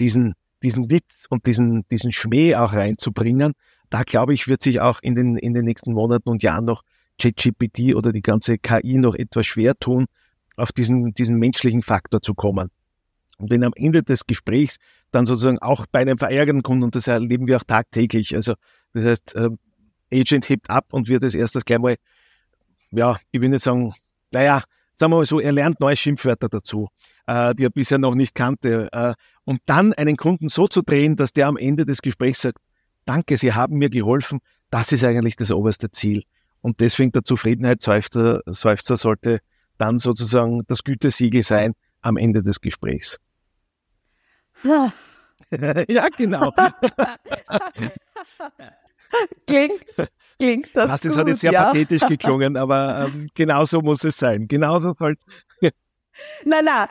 diesen, 0.00 0.34
diesen 0.62 0.90
Witz 0.90 1.26
und 1.28 1.46
diesen, 1.46 1.86
diesen 1.90 2.12
Schmäh 2.12 2.54
auch 2.56 2.72
reinzubringen. 2.72 3.52
Da 3.90 4.02
glaube 4.02 4.34
ich, 4.34 4.48
wird 4.48 4.62
sich 4.62 4.80
auch 4.80 4.98
in 5.02 5.14
den, 5.14 5.36
in 5.36 5.54
den 5.54 5.64
nächsten 5.64 5.92
Monaten 5.92 6.28
und 6.28 6.42
Jahren 6.42 6.64
noch 6.64 6.82
ChatGPT 7.20 7.94
oder 7.94 8.12
die 8.12 8.22
ganze 8.22 8.58
KI 8.58 8.98
noch 8.98 9.14
etwas 9.14 9.46
schwer 9.46 9.74
tun, 9.78 10.06
auf 10.56 10.72
diesen, 10.72 11.14
diesen 11.14 11.36
menschlichen 11.38 11.82
Faktor 11.82 12.20
zu 12.20 12.34
kommen. 12.34 12.70
Und 13.38 13.50
wenn 13.50 13.64
am 13.64 13.72
Ende 13.76 14.02
des 14.02 14.26
Gesprächs 14.26 14.78
dann 15.10 15.24
sozusagen 15.24 15.58
auch 15.60 15.86
bei 15.90 16.00
einem 16.00 16.18
verärgerten 16.18 16.62
Kunden, 16.62 16.84
und 16.84 16.94
das 16.94 17.06
erleben 17.06 17.46
wir 17.46 17.56
auch 17.56 17.64
tagtäglich, 17.64 18.34
also 18.34 18.54
das 18.92 19.04
heißt, 19.04 19.36
äh, 19.36 19.50
Agent 20.12 20.48
hebt 20.48 20.70
ab 20.70 20.86
und 20.92 21.08
wird 21.08 21.22
als 21.22 21.34
erstes 21.34 21.64
gleich 21.64 21.78
mal, 21.78 21.96
ja, 22.90 23.16
ich 23.30 23.40
will 23.40 23.48
nicht 23.48 23.62
sagen, 23.62 23.92
naja, 24.32 24.62
sagen 24.98 25.12
wir 25.12 25.16
mal 25.16 25.24
so, 25.24 25.40
er 25.40 25.52
lernt 25.52 25.80
neue 25.80 25.96
Schimpfwörter 25.96 26.48
dazu, 26.48 26.88
äh, 27.26 27.54
die 27.54 27.64
er 27.64 27.70
bisher 27.70 27.98
noch 27.98 28.14
nicht 28.14 28.34
kannte. 28.34 28.88
Äh, 28.92 29.14
und 29.44 29.60
dann 29.66 29.92
einen 29.94 30.16
Kunden 30.16 30.48
so 30.48 30.66
zu 30.66 30.82
drehen, 30.82 31.16
dass 31.16 31.32
der 31.32 31.46
am 31.46 31.56
Ende 31.56 31.86
des 31.86 32.02
Gesprächs 32.02 32.42
sagt, 32.42 32.58
danke, 33.06 33.36
Sie 33.36 33.52
haben 33.52 33.78
mir 33.78 33.90
geholfen, 33.90 34.40
das 34.70 34.90
ist 34.92 35.04
eigentlich 35.04 35.36
das 35.36 35.52
oberste 35.52 35.90
Ziel. 35.90 36.24
Und 36.60 36.80
deswegen 36.80 37.12
der 37.12 37.22
Zufriedenheitsseufzer 37.22 38.40
Seufzer 38.46 38.96
sollte 38.96 39.38
dann 39.78 39.98
sozusagen 39.98 40.62
das 40.66 40.82
Gütesiegel 40.82 41.42
sein 41.42 41.74
am 42.02 42.16
Ende 42.16 42.42
des 42.42 42.60
Gesprächs. 42.60 43.18
ja, 44.64 44.92
genau. 46.16 46.52
klingt, 49.46 49.84
klingt 50.38 50.70
das. 50.74 50.88
Was, 50.88 51.00
das 51.00 51.12
gut, 51.12 51.20
hat 51.20 51.28
jetzt 51.28 51.40
sehr 51.40 51.52
ja. 51.52 51.64
pathetisch 51.64 52.02
geklungen, 52.08 52.56
aber 52.56 53.06
ähm, 53.06 53.28
genau 53.34 53.64
so 53.64 53.80
muss 53.80 54.04
es 54.04 54.16
sein. 54.16 54.48
Genau 54.48 54.80
so 54.80 54.94
halt. 54.98 55.18
nein, 55.60 56.64
nein. 56.64 56.88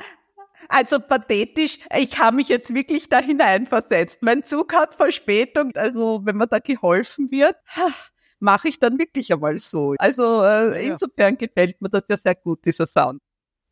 Also 0.70 1.00
pathetisch, 1.00 1.80
ich 1.96 2.20
habe 2.20 2.36
mich 2.36 2.50
jetzt 2.50 2.74
wirklich 2.74 3.08
da 3.08 3.20
hineinversetzt. 3.20 4.22
Mein 4.22 4.44
Zug 4.44 4.74
hat 4.74 4.96
Verspätung, 4.96 5.72
also 5.76 6.22
wenn 6.26 6.36
mir 6.36 6.48
da 6.48 6.60
geholfen 6.60 7.32
wird, 7.32 7.56
mache 8.40 8.68
ich 8.68 8.80
dann 8.80 9.00
wirklich 9.00 9.32
einmal 9.32 9.58
so. 9.58 9.96
Also 9.98 10.44
äh, 10.44 10.88
insofern 10.88 11.38
gefällt 11.38 11.82
mir 11.82 11.90
das 11.90 12.04
ja 12.10 12.18
sehr 12.18 12.36
gut, 12.36 12.66
dieser 12.66 12.88
Sound. 12.88 13.22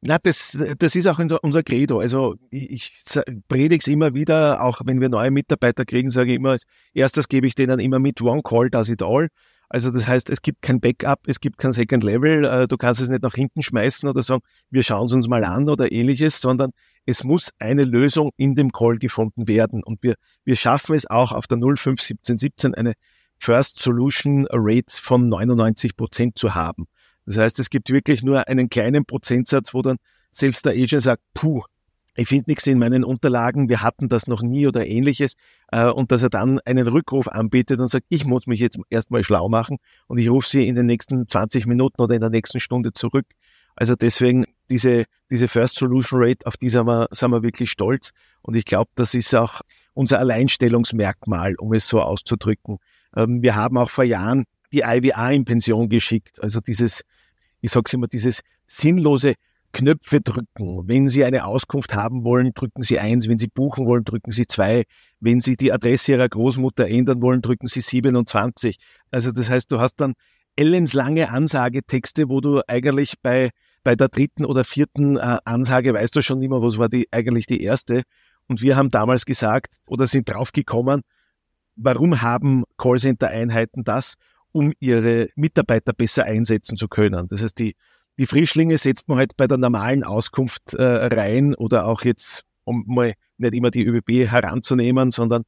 Na, 0.07 0.19
das, 0.19 0.57
das 0.77 0.95
ist 0.95 1.07
auch 1.07 1.17
unser, 1.17 1.43
unser 1.43 1.63
Credo. 1.63 1.99
Also 1.99 2.35
ich, 2.51 2.93
ich 3.05 3.21
predige 3.47 3.81
es 3.81 3.87
immer 3.87 4.13
wieder, 4.13 4.61
auch 4.61 4.81
wenn 4.85 5.01
wir 5.01 5.09
neue 5.09 5.31
Mitarbeiter 5.31 5.83
kriegen, 5.83 6.11
sage 6.11 6.31
ich 6.31 6.35
immer, 6.35 6.51
als 6.51 6.65
erstes 6.93 7.27
gebe 7.27 7.47
ich 7.47 7.55
denen 7.55 7.79
immer 7.79 7.97
mit, 7.97 8.21
one 8.21 8.43
call 8.43 8.69
does 8.69 8.89
it 8.89 9.01
all. 9.01 9.29
Also 9.69 9.91
das 9.91 10.07
heißt, 10.07 10.29
es 10.29 10.41
gibt 10.41 10.61
kein 10.61 10.79
Backup, 10.79 11.27
es 11.27 11.39
gibt 11.39 11.57
kein 11.57 11.71
Second 11.71 12.03
Level, 12.03 12.45
äh, 12.45 12.67
du 12.67 12.77
kannst 12.77 13.01
es 13.01 13.09
nicht 13.09 13.23
nach 13.23 13.33
hinten 13.33 13.61
schmeißen 13.61 14.07
oder 14.07 14.21
sagen, 14.21 14.41
wir 14.69 14.83
schauen 14.83 15.07
es 15.07 15.13
uns 15.13 15.27
mal 15.27 15.43
an 15.43 15.69
oder 15.69 15.91
ähnliches, 15.91 16.39
sondern 16.39 16.71
es 17.05 17.23
muss 17.23 17.51
eine 17.59 17.83
Lösung 17.83 18.31
in 18.37 18.55
dem 18.55 18.71
Call 18.71 18.97
gefunden 18.97 19.47
werden. 19.47 19.83
Und 19.83 20.01
wir, 20.03 20.15
wir 20.43 20.55
schaffen 20.55 20.95
es 20.95 21.09
auch 21.09 21.31
auf 21.31 21.47
der 21.47 21.57
051717 21.57 22.75
eine 22.75 22.93
First 23.37 23.79
Solution 23.79 24.47
Rate 24.51 25.01
von 25.01 25.29
99 25.29 25.95
Prozent 25.95 26.37
zu 26.37 26.55
haben. 26.55 26.87
Das 27.25 27.37
heißt, 27.37 27.59
es 27.59 27.69
gibt 27.69 27.89
wirklich 27.91 28.23
nur 28.23 28.47
einen 28.47 28.69
kleinen 28.69 29.05
Prozentsatz, 29.05 29.73
wo 29.73 29.81
dann 29.81 29.97
selbst 30.31 30.65
der 30.65 30.73
Agent 30.73 31.01
sagt, 31.01 31.23
puh, 31.33 31.63
ich 32.15 32.27
finde 32.27 32.45
nichts 32.47 32.65
in 32.67 32.79
meinen 32.79 33.03
Unterlagen, 33.03 33.69
wir 33.69 33.81
hatten 33.81 34.09
das 34.09 34.27
noch 34.27 34.41
nie 34.41 34.67
oder 34.67 34.85
ähnliches, 34.85 35.35
äh, 35.71 35.89
und 35.89 36.11
dass 36.11 36.23
er 36.23 36.29
dann 36.29 36.59
einen 36.59 36.87
Rückruf 36.87 37.27
anbietet 37.27 37.79
und 37.79 37.87
sagt, 37.87 38.05
ich 38.09 38.25
muss 38.25 38.47
mich 38.47 38.59
jetzt 38.59 38.79
erstmal 38.89 39.23
schlau 39.23 39.49
machen 39.49 39.77
und 40.07 40.17
ich 40.17 40.29
rufe 40.29 40.47
Sie 40.47 40.67
in 40.67 40.75
den 40.75 40.85
nächsten 40.85 41.27
20 41.27 41.67
Minuten 41.67 42.01
oder 42.01 42.15
in 42.15 42.21
der 42.21 42.29
nächsten 42.29 42.59
Stunde 42.59 42.93
zurück. 42.93 43.25
Also 43.75 43.95
deswegen 43.95 44.45
diese, 44.69 45.05
diese 45.29 45.47
First 45.47 45.77
Solution 45.77 46.21
Rate, 46.23 46.45
auf 46.47 46.57
die 46.57 46.69
sind 46.69 46.85
wir, 46.85 47.07
sind 47.11 47.31
wir 47.31 47.43
wirklich 47.43 47.69
stolz. 47.69 48.11
Und 48.41 48.55
ich 48.55 48.65
glaube, 48.65 48.89
das 48.95 49.13
ist 49.13 49.33
auch 49.35 49.61
unser 49.93 50.19
Alleinstellungsmerkmal, 50.19 51.55
um 51.57 51.73
es 51.73 51.87
so 51.87 52.01
auszudrücken. 52.01 52.77
Ähm, 53.15 53.41
wir 53.41 53.55
haben 53.55 53.77
auch 53.77 53.89
vor 53.89 54.05
Jahren 54.05 54.45
die 54.71 54.81
IWA 54.81 55.29
in 55.31 55.45
Pension 55.45 55.89
geschickt. 55.89 56.41
Also 56.41 56.61
dieses, 56.61 57.03
ich 57.61 57.71
sage 57.71 57.91
immer, 57.93 58.07
dieses 58.07 58.41
sinnlose 58.67 59.35
Knöpfe 59.75 60.21
drücken. 60.21 60.87
Wenn 60.87 61.09
Sie 61.09 61.25
eine 61.25 61.45
Auskunft 61.45 61.93
haben 61.93 62.23
wollen, 62.23 62.53
drücken 62.53 62.81
Sie 62.81 62.97
eins. 62.97 63.27
Wenn 63.27 63.37
Sie 63.37 63.49
buchen 63.49 63.85
wollen, 63.85 64.05
drücken 64.05 64.31
Sie 64.31 64.47
zwei. 64.47 64.85
Wenn 65.19 65.41
Sie 65.41 65.57
die 65.57 65.73
Adresse 65.73 66.13
Ihrer 66.13 66.29
Großmutter 66.29 66.87
ändern 66.87 67.21
wollen, 67.21 67.41
drücken 67.41 67.67
Sie 67.67 67.81
27. 67.81 68.77
Also 69.11 69.33
das 69.33 69.49
heißt, 69.49 69.69
du 69.69 69.81
hast 69.81 69.97
dann 69.97 70.13
ellenslange 70.55 71.29
Ansagetexte, 71.29 72.29
wo 72.29 72.39
du 72.39 72.61
eigentlich 72.67 73.15
bei, 73.21 73.49
bei 73.83 73.97
der 73.97 74.07
dritten 74.07 74.45
oder 74.45 74.63
vierten 74.63 75.17
äh, 75.17 75.39
Ansage 75.43 75.93
weißt 75.93 76.15
du 76.15 76.21
schon 76.21 76.41
immer, 76.41 76.61
was 76.61 76.77
war 76.77 76.87
die, 76.87 77.09
eigentlich 77.11 77.45
die 77.45 77.61
erste. 77.61 78.03
Und 78.47 78.61
wir 78.61 78.77
haben 78.77 78.89
damals 78.89 79.25
gesagt 79.25 79.75
oder 79.87 80.07
sind 80.07 80.29
draufgekommen, 80.29 81.01
warum 81.75 82.21
haben 82.21 82.63
Callcenter-Einheiten 82.77 83.83
das? 83.83 84.13
Um 84.53 84.71
ihre 84.79 85.27
Mitarbeiter 85.35 85.91
besser 85.91 86.23
einsetzen 86.23 86.77
zu 86.77 86.87
können. 86.87 87.27
Das 87.27 87.41
heißt, 87.41 87.59
die 87.59 87.75
die 88.17 88.25
Frischlinge 88.25 88.77
setzt 88.77 89.07
man 89.07 89.17
halt 89.17 89.35
bei 89.37 89.47
der 89.47 89.57
normalen 89.57 90.03
Auskunft 90.03 90.73
äh, 90.73 90.83
rein 90.83 91.53
oder 91.55 91.85
auch 91.85 92.03
jetzt, 92.03 92.43
um 92.63 92.83
mal 92.87 93.13
nicht 93.37 93.53
immer 93.53 93.71
die 93.71 93.85
ÖBB 93.85 94.29
heranzunehmen, 94.29 95.11
sondern 95.11 95.43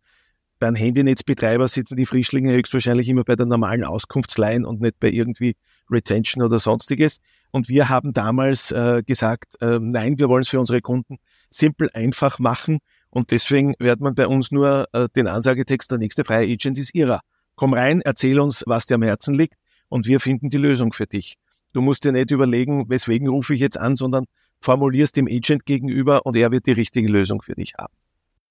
beim 0.60 0.76
Handynetzbetreiber 0.76 1.68
sitzen 1.68 1.96
die 1.96 2.06
Frischlinge 2.06 2.54
höchstwahrscheinlich 2.54 3.08
immer 3.10 3.24
bei 3.24 3.36
der 3.36 3.46
normalen 3.46 3.84
Auskunftsline 3.84 4.68
und 4.68 4.82
nicht 4.82 5.00
bei 5.00 5.10
irgendwie 5.10 5.56
Retention 5.90 6.44
oder 6.44 6.60
sonstiges. 6.60 7.20
Und 7.52 7.70
wir 7.70 7.90
haben 7.90 8.12
damals 8.12 8.72
äh, 8.72 9.04
gesagt, 9.06 9.56
äh, 9.62 9.80
nein, 9.80 10.20
wir 10.20 10.30
wollen 10.30 10.42
es 10.42 10.50
für 10.50 10.60
unsere 10.60 10.82
Kunden 10.82 11.18
simpel 11.50 11.90
einfach 11.94 12.40
machen. 12.40 12.80
Und 13.10 13.32
deswegen 13.32 13.76
wird 13.80 14.02
man 14.02 14.16
bei 14.16 14.28
uns 14.28 14.52
nur 14.52 14.88
äh, 14.94 15.08
den 15.16 15.28
Ansagetext, 15.28 15.92
der 15.92 16.00
nächste 16.00 16.26
freie 16.26 16.52
Agent 16.52 16.78
ist 16.78 16.94
Ihrer. 16.94 17.22
Komm 17.56 17.74
rein, 17.74 18.02
erzähl 18.02 18.40
uns, 18.40 18.64
was 18.68 18.88
dir 18.88 18.96
am 18.96 19.04
Herzen 19.04 19.34
liegt 19.34 19.56
und 19.90 20.08
wir 20.08 20.20
finden 20.20 20.50
die 20.50 20.58
Lösung 20.58 20.92
für 20.92 21.08
dich. 21.08 21.38
Du 21.78 21.84
musst 21.84 22.04
dir 22.04 22.12
nicht 22.12 22.32
überlegen, 22.32 22.90
weswegen 22.90 23.28
rufe 23.28 23.54
ich 23.54 23.62
jetzt 23.62 23.78
an, 23.78 23.96
sondern 23.96 24.26
formulierst 24.62 25.16
dem 25.16 25.28
Agent 25.28 25.68
gegenüber 25.68 26.26
und 26.26 26.36
er 26.36 26.50
wird 26.50 26.66
die 26.66 26.72
richtige 26.72 27.08
Lösung 27.08 27.44
für 27.44 27.54
dich 27.54 27.76
haben. 27.78 27.94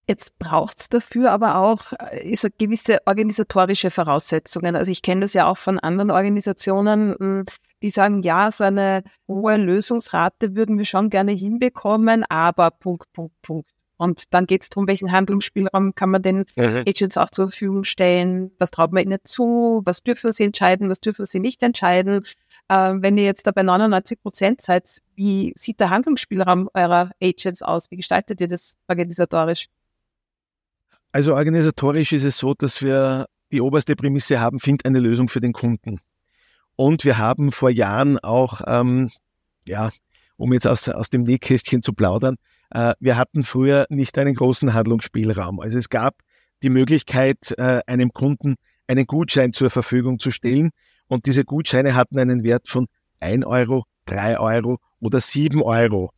Jetzt 0.08 0.38
braucht 0.38 0.80
es 0.80 0.88
dafür 0.88 1.32
aber 1.32 1.56
auch 1.56 1.92
äh, 2.12 2.30
ist 2.30 2.48
gewisse 2.56 3.00
organisatorische 3.04 3.90
Voraussetzungen. 3.90 4.76
Also 4.76 4.92
ich 4.92 5.02
kenne 5.02 5.22
das 5.22 5.32
ja 5.32 5.48
auch 5.48 5.56
von 5.56 5.80
anderen 5.80 6.12
Organisationen, 6.12 7.16
hm, 7.18 7.44
die 7.82 7.90
sagen, 7.90 8.22
ja, 8.22 8.52
so 8.52 8.62
eine 8.62 9.02
hohe 9.26 9.56
Lösungsrate 9.56 10.54
würden 10.54 10.78
wir 10.78 10.84
schon 10.84 11.10
gerne 11.10 11.32
hinbekommen, 11.32 12.22
aber 12.28 12.70
Punkt, 12.70 13.12
Punkt, 13.12 13.34
Punkt. 13.42 13.68
Und 13.98 14.34
dann 14.34 14.46
geht 14.46 14.62
es 14.62 14.68
darum, 14.68 14.86
welchen 14.86 15.10
Handlungsspielraum 15.10 15.94
kann 15.94 16.10
man 16.10 16.22
den 16.22 16.44
mhm. 16.56 16.84
Agents 16.86 17.16
auch 17.16 17.30
zur 17.30 17.48
Verfügung 17.48 17.84
stellen, 17.84 18.50
was 18.58 18.70
traut 18.70 18.92
man 18.92 19.02
ihnen 19.02 19.18
zu, 19.24 19.82
was 19.84 20.02
dürfen 20.02 20.32
sie 20.32 20.44
entscheiden, 20.44 20.90
was 20.90 21.00
dürfen 21.00 21.24
sie 21.24 21.40
nicht 21.40 21.62
entscheiden. 21.62 22.24
Ähm, 22.68 23.02
wenn 23.02 23.16
ihr 23.16 23.24
jetzt 23.24 23.46
da 23.46 23.52
bei 23.52 23.62
99 23.62 24.20
Prozent 24.20 24.60
seid, 24.60 24.98
wie 25.14 25.52
sieht 25.56 25.80
der 25.80 25.90
Handlungsspielraum 25.90 26.68
eurer 26.74 27.10
Agents 27.22 27.62
aus? 27.62 27.90
Wie 27.90 27.96
gestaltet 27.96 28.40
ihr 28.40 28.48
das 28.48 28.76
organisatorisch? 28.88 29.68
Also 31.12 31.34
organisatorisch 31.34 32.12
ist 32.12 32.24
es 32.24 32.36
so, 32.36 32.52
dass 32.52 32.82
wir 32.82 33.26
die 33.50 33.62
oberste 33.62 33.96
Prämisse 33.96 34.40
haben, 34.40 34.60
find 34.60 34.84
eine 34.84 35.00
Lösung 35.00 35.28
für 35.28 35.40
den 35.40 35.54
Kunden. 35.54 36.00
Und 36.74 37.04
wir 37.04 37.16
haben 37.16 37.52
vor 37.52 37.70
Jahren 37.70 38.18
auch, 38.18 38.60
ähm, 38.66 39.08
ja, 39.66 39.90
um 40.36 40.52
jetzt 40.52 40.66
aus, 40.66 40.88
aus 40.90 41.08
dem 41.08 41.22
Nähkästchen 41.22 41.80
zu 41.80 41.94
plaudern, 41.94 42.34
äh, 42.34 42.55
wir 42.70 43.16
hatten 43.16 43.42
früher 43.42 43.86
nicht 43.90 44.18
einen 44.18 44.34
großen 44.34 44.74
Handlungsspielraum. 44.74 45.60
Also 45.60 45.78
es 45.78 45.88
gab 45.88 46.16
die 46.62 46.70
Möglichkeit, 46.70 47.54
äh, 47.58 47.80
einem 47.86 48.12
Kunden 48.12 48.56
einen 48.86 49.06
Gutschein 49.06 49.52
zur 49.52 49.70
Verfügung 49.70 50.18
zu 50.18 50.30
stellen. 50.30 50.70
Und 51.08 51.26
diese 51.26 51.44
Gutscheine 51.44 51.94
hatten 51.94 52.18
einen 52.18 52.42
Wert 52.42 52.68
von 52.68 52.86
1 53.20 53.44
Euro, 53.44 53.84
3 54.06 54.38
Euro 54.38 54.78
oder 55.00 55.20
7 55.20 55.62
Euro. 55.62 56.10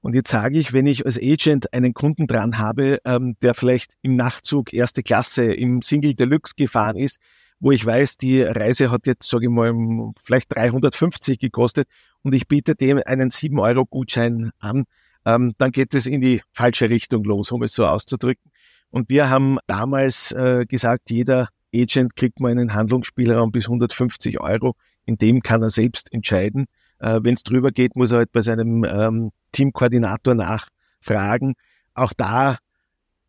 Und 0.00 0.14
jetzt 0.14 0.30
sage 0.30 0.58
ich, 0.58 0.72
wenn 0.72 0.86
ich 0.86 1.06
als 1.06 1.18
Agent 1.18 1.72
einen 1.72 1.94
Kunden 1.94 2.26
dran 2.26 2.58
habe, 2.58 2.98
ähm, 3.04 3.36
der 3.42 3.54
vielleicht 3.54 3.94
im 4.02 4.16
Nachtzug 4.16 4.72
erste 4.72 5.02
Klasse 5.02 5.52
im 5.52 5.80
Single 5.82 6.14
Deluxe 6.14 6.54
gefahren 6.56 6.96
ist, 6.96 7.20
wo 7.60 7.70
ich 7.70 7.86
weiß, 7.86 8.16
die 8.16 8.42
Reise 8.42 8.90
hat 8.90 9.06
jetzt, 9.06 9.30
sage 9.30 9.44
ich 9.44 9.50
mal, 9.50 9.72
vielleicht 10.20 10.52
350 10.52 11.38
gekostet 11.38 11.86
und 12.22 12.34
ich 12.34 12.48
biete 12.48 12.74
dem 12.74 13.00
einen 13.06 13.28
7-Euro-Gutschein 13.30 14.50
an, 14.58 14.86
ähm, 15.24 15.54
dann 15.58 15.72
geht 15.72 15.94
es 15.94 16.06
in 16.06 16.20
die 16.20 16.42
falsche 16.52 16.90
Richtung 16.90 17.24
los, 17.24 17.52
um 17.52 17.62
es 17.62 17.74
so 17.74 17.86
auszudrücken. 17.86 18.50
Und 18.90 19.08
wir 19.08 19.30
haben 19.30 19.58
damals 19.66 20.32
äh, 20.32 20.66
gesagt, 20.66 21.10
jeder 21.10 21.48
Agent 21.74 22.14
kriegt 22.14 22.40
mal 22.40 22.50
einen 22.50 22.74
Handlungsspielraum 22.74 23.50
bis 23.50 23.66
150 23.66 24.40
Euro. 24.40 24.74
In 25.06 25.16
dem 25.16 25.42
kann 25.42 25.62
er 25.62 25.70
selbst 25.70 26.12
entscheiden. 26.12 26.66
Äh, 26.98 27.20
Wenn 27.22 27.34
es 27.34 27.42
drüber 27.42 27.70
geht, 27.70 27.96
muss 27.96 28.12
er 28.12 28.18
halt 28.18 28.32
bei 28.32 28.42
seinem 28.42 28.84
ähm, 28.84 29.30
Teamkoordinator 29.52 30.34
nachfragen. 30.34 31.54
Auch 31.94 32.12
da, 32.14 32.58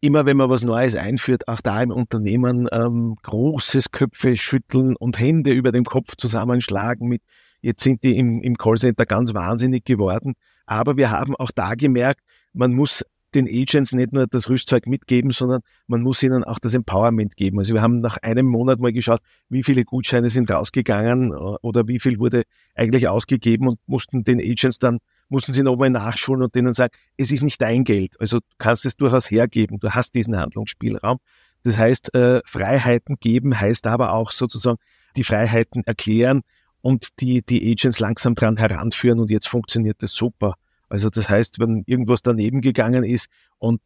immer 0.01 0.25
wenn 0.25 0.38
man 0.38 0.50
was 0.50 0.63
Neues 0.63 0.95
einführt, 0.95 1.47
auch 1.47 1.62
da 1.62 1.81
im 1.81 1.91
Unternehmen 1.91 2.67
ähm, 2.71 3.15
großes 3.23 3.91
Köpfe 3.91 4.35
schütteln 4.35 4.95
und 4.97 5.19
Hände 5.19 5.51
über 5.53 5.71
dem 5.71 5.85
Kopf 5.85 6.15
zusammenschlagen 6.17 7.07
mit, 7.07 7.21
jetzt 7.62 7.83
sind 7.83 8.03
die 8.03 8.17
im, 8.17 8.41
im 8.41 8.57
Callcenter 8.57 9.05
ganz 9.05 9.33
wahnsinnig 9.33 9.85
geworden. 9.85 10.33
Aber 10.65 10.98
wir 10.98 11.12
haben 11.12 11.36
auch 11.36 11.51
da 11.51 11.75
gemerkt, 11.75 12.22
man 12.53 12.74
muss 12.74 13.03
den 13.34 13.48
Agents 13.48 13.93
nicht 13.93 14.13
nur 14.13 14.27
das 14.27 14.50
Rüstzeug 14.50 14.88
mitgeben, 14.88 15.32
sondern 15.32 15.62
man 15.88 16.01
muss 16.01 16.22
ihnen 16.24 16.43
auch 16.43 16.60
das 16.60 16.74
Empowerment 16.74 17.36
geben. 17.36 17.60
Also 17.60 17.74
wir 17.74 17.82
haben 17.82 18.00
nach 18.00 18.17
einem 18.17 18.46
Monat 18.46 18.79
mal 18.79 18.93
geschaut, 18.93 19.22
wie 19.50 19.63
viele 19.63 19.84
Gutscheine 19.84 20.29
sind 20.29 20.51
rausgegangen 20.51 21.32
äh, 21.32 21.36
oder 21.62 21.88
wie 21.88 22.00
viel 22.00 22.20
wurde 22.20 22.43
eigentlich 22.75 23.08
ausgegeben 23.08 23.67
und 23.67 23.79
mussten 23.88 24.24
den 24.24 24.39
Agents 24.39 24.79
dann, 24.79 25.00
mussten 25.29 25.51
sie 25.51 25.63
nochmal 25.63 25.89
nachschulen 25.89 26.43
und 26.43 26.55
denen 26.55 26.74
sagen, 26.74 26.93
es 27.17 27.32
ist 27.32 27.43
nicht 27.43 27.62
dein 27.62 27.84
Geld. 27.84 28.20
Also 28.20 28.39
du 28.39 28.46
kannst 28.58 28.86
es 28.86 28.96
durchaus 28.96 29.29
hergeben. 29.29 29.79
Du 29.79 29.89
hast 29.89 30.15
diesen 30.15 30.38
Handlungsspielraum. 30.38 31.17
Das 31.63 31.77
heißt, 31.77 32.13
äh, 32.13 32.41
Freiheiten 32.46 33.17
geben 33.20 33.60
heißt 33.60 33.88
aber 33.88 34.13
auch 34.13 34.32
sozusagen 34.32 34.77
die 35.15 35.24
Freiheiten 35.24 35.84
erklären 35.86 36.41
und 36.83 37.21
die, 37.21 37.41
die 37.41 37.71
Agents 37.71 37.99
langsam 37.99 38.35
dran 38.35 38.57
heranführen 38.57 39.21
und 39.21 39.31
jetzt 39.31 39.47
funktioniert 39.47 40.03
das 40.03 40.11
super. 40.11 40.55
Also 40.89 41.09
das 41.09 41.29
heißt, 41.29 41.59
wenn 41.59 41.83
irgendwas 41.87 42.21
daneben 42.21 42.59
gegangen 42.59 43.05
ist 43.05 43.27
und 43.57 43.81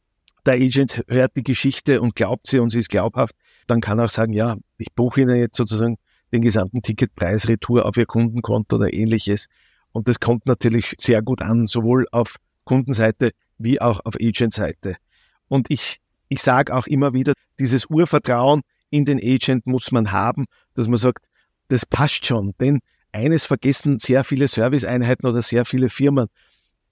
der 0.47 0.55
Agent 0.55 1.03
hört 1.07 1.35
die 1.35 1.43
Geschichte 1.43 2.01
und 2.01 2.15
glaubt 2.15 2.47
sie 2.47 2.57
und 2.57 2.71
sie 2.71 2.79
ist 2.79 2.89
glaubhaft, 2.89 3.35
dann 3.67 3.81
kann 3.81 3.99
er 3.99 4.05
auch 4.05 4.09
sagen, 4.09 4.33
ja, 4.33 4.57
ich 4.79 4.91
buche 4.93 5.21
Ihnen 5.21 5.37
jetzt 5.37 5.57
sozusagen 5.57 5.97
den 6.31 6.41
gesamten 6.41 6.81
Ticketpreis 6.81 7.47
retour 7.47 7.85
auf 7.85 7.97
Ihr 7.97 8.07
Kundenkonto 8.07 8.77
oder 8.77 8.91
ähnliches. 8.91 9.47
Und 9.91 10.07
das 10.07 10.19
kommt 10.19 10.47
natürlich 10.47 10.95
sehr 10.97 11.21
gut 11.21 11.43
an, 11.43 11.67
sowohl 11.67 12.07
auf 12.11 12.37
Kundenseite 12.63 13.31
wie 13.59 13.79
auch 13.79 13.99
auf 14.05 14.15
Agentseite. 14.19 14.95
Und 15.49 15.69
ich, 15.69 15.97
ich 16.29 16.41
sage 16.41 16.73
auch 16.73 16.87
immer 16.87 17.13
wieder, 17.13 17.33
dieses 17.59 17.85
Urvertrauen 17.85 18.61
in 18.89 19.05
den 19.05 19.19
Agent 19.19 19.67
muss 19.67 19.91
man 19.91 20.11
haben, 20.11 20.45
dass 20.73 20.87
man 20.87 20.97
sagt, 20.97 21.27
das 21.67 21.86
passt 21.86 22.25
schon. 22.25 22.53
Denn 22.59 22.79
eines 23.12 23.45
vergessen 23.45 24.00
sehr 24.00 24.24
viele 24.24 24.47
Serviceeinheiten 24.47 25.27
oder 25.27 25.41
sehr 25.41 25.65
viele 25.65 25.89
Firmen. 25.89 26.27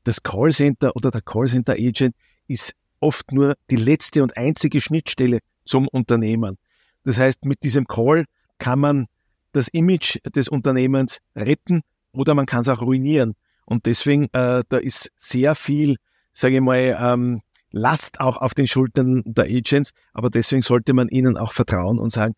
Das 0.03 0.24
Callcenter 0.24 0.96
oder 0.96 1.12
der 1.12 1.22
Callcenter 1.22 1.74
Agent 1.74 2.15
ist 2.48 2.74
oft 3.00 3.32
nur 3.32 3.55
die 3.70 3.75
letzte 3.75 4.24
und 4.24 4.38
einzige 4.38 4.82
Schnittstelle 4.82 5.39
zum 5.65 5.88
Unternehmen. 5.88 6.58
Das 7.03 7.17
heißt, 7.17 7.46
mit 7.46 7.63
diesem 7.63 7.86
Call 7.88 8.25
kann 8.58 8.79
man 8.79 9.08
das 9.51 9.67
Image 9.70 10.17
des 10.36 10.48
Unternehmens 10.50 11.20
retten 11.36 11.82
oder 12.12 12.34
man 12.34 12.46
kann 12.46 12.62
es 12.62 12.70
auch 12.70 12.82
ruinieren. 12.82 13.36
Und 13.65 13.86
deswegen, 13.86 14.25
äh, 14.34 14.63
da 14.67 14.77
ist 14.77 15.12
sehr 15.15 15.55
viel, 15.55 15.98
sage 16.34 16.55
ich 16.55 16.62
mal, 16.62 16.98
ähm, 17.00 17.41
Last 17.72 18.22
auch 18.22 18.38
auf 18.38 18.53
den 18.53 18.67
Schultern 18.67 19.22
der 19.25 19.46
Agents, 19.46 19.91
aber 20.13 20.29
deswegen 20.29 20.62
sollte 20.62 20.94
man 20.94 21.10
ihnen 21.10 21.36
auch 21.36 21.51
vertrauen 21.51 22.00
und 22.00 22.10
sagen, 22.10 22.34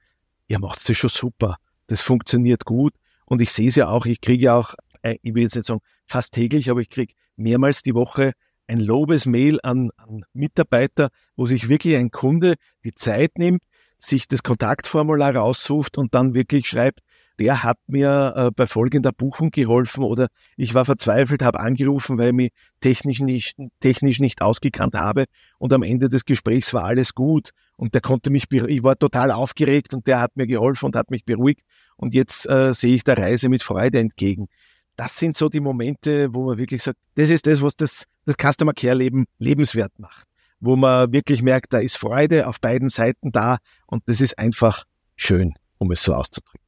ihr 0.48 0.58
macht 0.58 0.90
es 0.90 0.98
schon 0.98 1.12
super 1.12 1.58
das 1.88 2.02
funktioniert 2.02 2.66
gut. 2.66 2.94
Und 3.26 3.42
ich 3.42 3.52
sehe 3.52 3.68
es 3.68 3.76
ja 3.76 3.88
auch, 3.90 4.06
ich 4.06 4.22
kriege 4.22 4.46
ja 4.46 4.56
auch, 4.56 4.76
äh, 5.02 5.18
ich 5.22 5.34
will 5.34 5.44
jetzt 5.44 5.56
nicht 5.56 5.66
sagen 5.66 5.82
fast 6.06 6.34
täglich, 6.34 6.70
aber 6.70 6.82
ich 6.82 6.90
kriege 6.90 7.14
mehrmals 7.36 7.82
die 7.82 7.94
Woche 7.94 8.34
ein 8.68 8.80
Lobesmail 8.80 9.60
an, 9.64 9.92
an 9.98 10.24
Mitarbeiter, 10.34 11.10
wo 11.36 11.46
sich 11.46 11.70
wirklich 11.70 11.96
ein 11.96 12.12
Kunde 12.12 12.56
die 12.84 12.94
Zeit 12.94 13.38
nimmt, 13.38 13.62
sich 13.98 14.28
das 14.28 14.44
Kontaktformular 14.44 15.36
raussucht 15.36 15.98
und 15.98 16.14
dann 16.14 16.34
wirklich 16.34 16.68
schreibt, 16.68 17.00
der 17.40 17.64
hat 17.64 17.78
mir 17.88 18.34
äh, 18.36 18.52
bei 18.52 18.66
folgender 18.66 19.12
Buchung 19.12 19.52
geholfen 19.52 20.04
oder 20.04 20.28
ich 20.56 20.74
war 20.74 20.86
verzweifelt, 20.86 21.44
habe 21.44 21.60
angerufen, 21.60 22.18
weil 22.18 22.30
ich 22.30 22.34
mich 22.34 22.52
technisch 22.82 23.20
nicht, 23.20 23.56
technisch 23.80 24.20
nicht 24.20 24.42
ausgekannt 24.42 24.96
habe. 24.96 25.26
Und 25.60 25.72
am 25.72 25.84
Ende 25.84 26.10
des 26.10 26.26
Gesprächs 26.26 26.74
war 26.74 26.84
alles 26.84 27.14
gut. 27.14 27.52
Und 27.76 27.94
der 27.94 28.02
konnte 28.02 28.32
mich, 28.32 28.52
ich 28.52 28.84
war 28.84 28.98
total 28.98 29.32
aufgeregt 29.32 29.94
und 29.94 30.08
der 30.08 30.20
hat 30.20 30.36
mir 30.36 30.48
geholfen 30.48 30.88
und 30.88 30.96
hat 30.96 31.12
mich 31.12 31.26
beruhigt 31.26 31.62
und 31.98 32.14
jetzt 32.14 32.50
äh, 32.50 32.74
sehe 32.74 32.96
ich 32.96 33.04
der 33.04 33.18
Reise 33.18 33.50
mit 33.50 33.64
Freude 33.64 34.00
entgegen. 34.00 34.48
Das 34.96 35.18
sind 35.18 35.36
so 35.36 35.50
die 35.50 35.60
Momente, 35.60 36.34
wo 36.34 36.46
man 36.46 36.58
wirklich 36.58 36.82
sagt, 36.84 36.98
das 37.16 37.30
ist 37.30 37.46
das, 37.46 37.62
was 37.62 37.76
das, 37.76 38.06
das 38.26 38.36
Customer 38.36 38.74
Care 38.74 38.96
Leben 38.96 39.26
lebenswert 39.38 39.92
macht, 40.00 40.26
wo 40.60 40.76
man 40.76 41.12
wirklich 41.12 41.44
merkt, 41.44 41.74
da 41.74 41.80
ist 41.80 41.98
Freude 41.98 42.48
auf 42.48 42.60
beiden 42.60 42.90
Seiten 42.90 43.32
da 43.32 43.58
und 43.86 44.04
das 44.08 44.22
ist 44.22 44.40
einfach 44.40 44.86
schön, 45.16 45.54
um 45.78 45.92
es 45.92 46.04
so 46.04 46.14
auszudrücken. 46.14 46.67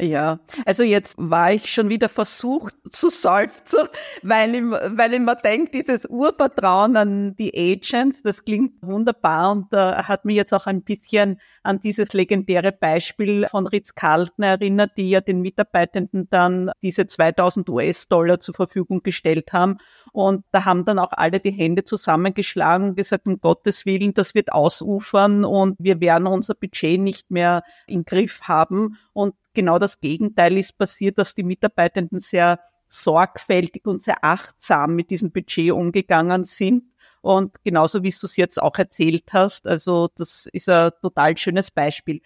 Ja, 0.00 0.40
also 0.64 0.84
jetzt 0.84 1.16
war 1.18 1.52
ich 1.52 1.70
schon 1.70 1.90
wieder 1.90 2.08
versucht 2.08 2.74
zu 2.90 3.10
seufzen, 3.10 3.88
weil 4.22 4.54
ich, 4.54 4.62
weil 4.62 5.12
ich 5.12 5.20
mir 5.20 5.36
denke, 5.36 5.70
dieses 5.70 6.06
Urvertrauen 6.06 6.96
an 6.96 7.36
die 7.36 7.52
Agents, 7.54 8.22
das 8.22 8.42
klingt 8.42 8.72
wunderbar 8.80 9.52
und 9.52 9.70
äh, 9.74 9.76
hat 9.76 10.24
mich 10.24 10.36
jetzt 10.36 10.54
auch 10.54 10.64
ein 10.64 10.82
bisschen 10.82 11.38
an 11.62 11.78
dieses 11.80 12.14
legendäre 12.14 12.72
Beispiel 12.72 13.46
von 13.50 13.66
Ritz 13.66 13.94
Carlton 13.94 14.42
erinnert, 14.42 14.92
die 14.96 15.10
ja 15.10 15.20
den 15.20 15.42
Mitarbeitenden 15.42 16.26
dann 16.30 16.70
diese 16.82 17.06
2000 17.06 17.68
US-Dollar 17.68 18.40
zur 18.40 18.54
Verfügung 18.54 19.02
gestellt 19.02 19.52
haben. 19.52 19.76
Und 20.12 20.46
da 20.52 20.64
haben 20.64 20.86
dann 20.86 20.98
auch 20.98 21.12
alle 21.12 21.38
die 21.38 21.50
Hände 21.50 21.84
zusammengeschlagen 21.84 22.88
und 22.88 22.96
gesagt, 22.96 23.26
um 23.26 23.42
Gottes 23.42 23.84
Willen, 23.84 24.14
das 24.14 24.34
wird 24.34 24.52
ausufern 24.52 25.44
und 25.44 25.76
wir 25.78 26.00
werden 26.00 26.26
unser 26.26 26.54
Budget 26.54 26.98
nicht 26.98 27.30
mehr 27.30 27.62
im 27.86 28.06
Griff 28.06 28.40
haben. 28.44 28.96
Und 29.12 29.34
genau 29.54 29.78
das 29.78 30.00
Gegenteil 30.00 30.56
ist 30.58 30.78
passiert, 30.78 31.18
dass 31.18 31.34
die 31.34 31.42
Mitarbeitenden 31.42 32.20
sehr 32.20 32.60
sorgfältig 32.88 33.86
und 33.86 34.02
sehr 34.02 34.22
achtsam 34.22 34.94
mit 34.94 35.10
diesem 35.10 35.32
Budget 35.32 35.72
umgegangen 35.72 36.44
sind. 36.44 36.84
Und 37.22 37.62
genauso 37.64 38.02
wie 38.02 38.10
du 38.10 38.26
es 38.26 38.36
jetzt 38.36 38.60
auch 38.60 38.76
erzählt 38.76 39.24
hast, 39.32 39.66
also 39.66 40.08
das 40.16 40.46
ist 40.52 40.68
ein 40.68 40.90
total 41.00 41.38
schönes 41.38 41.70
Beispiel. 41.70 42.20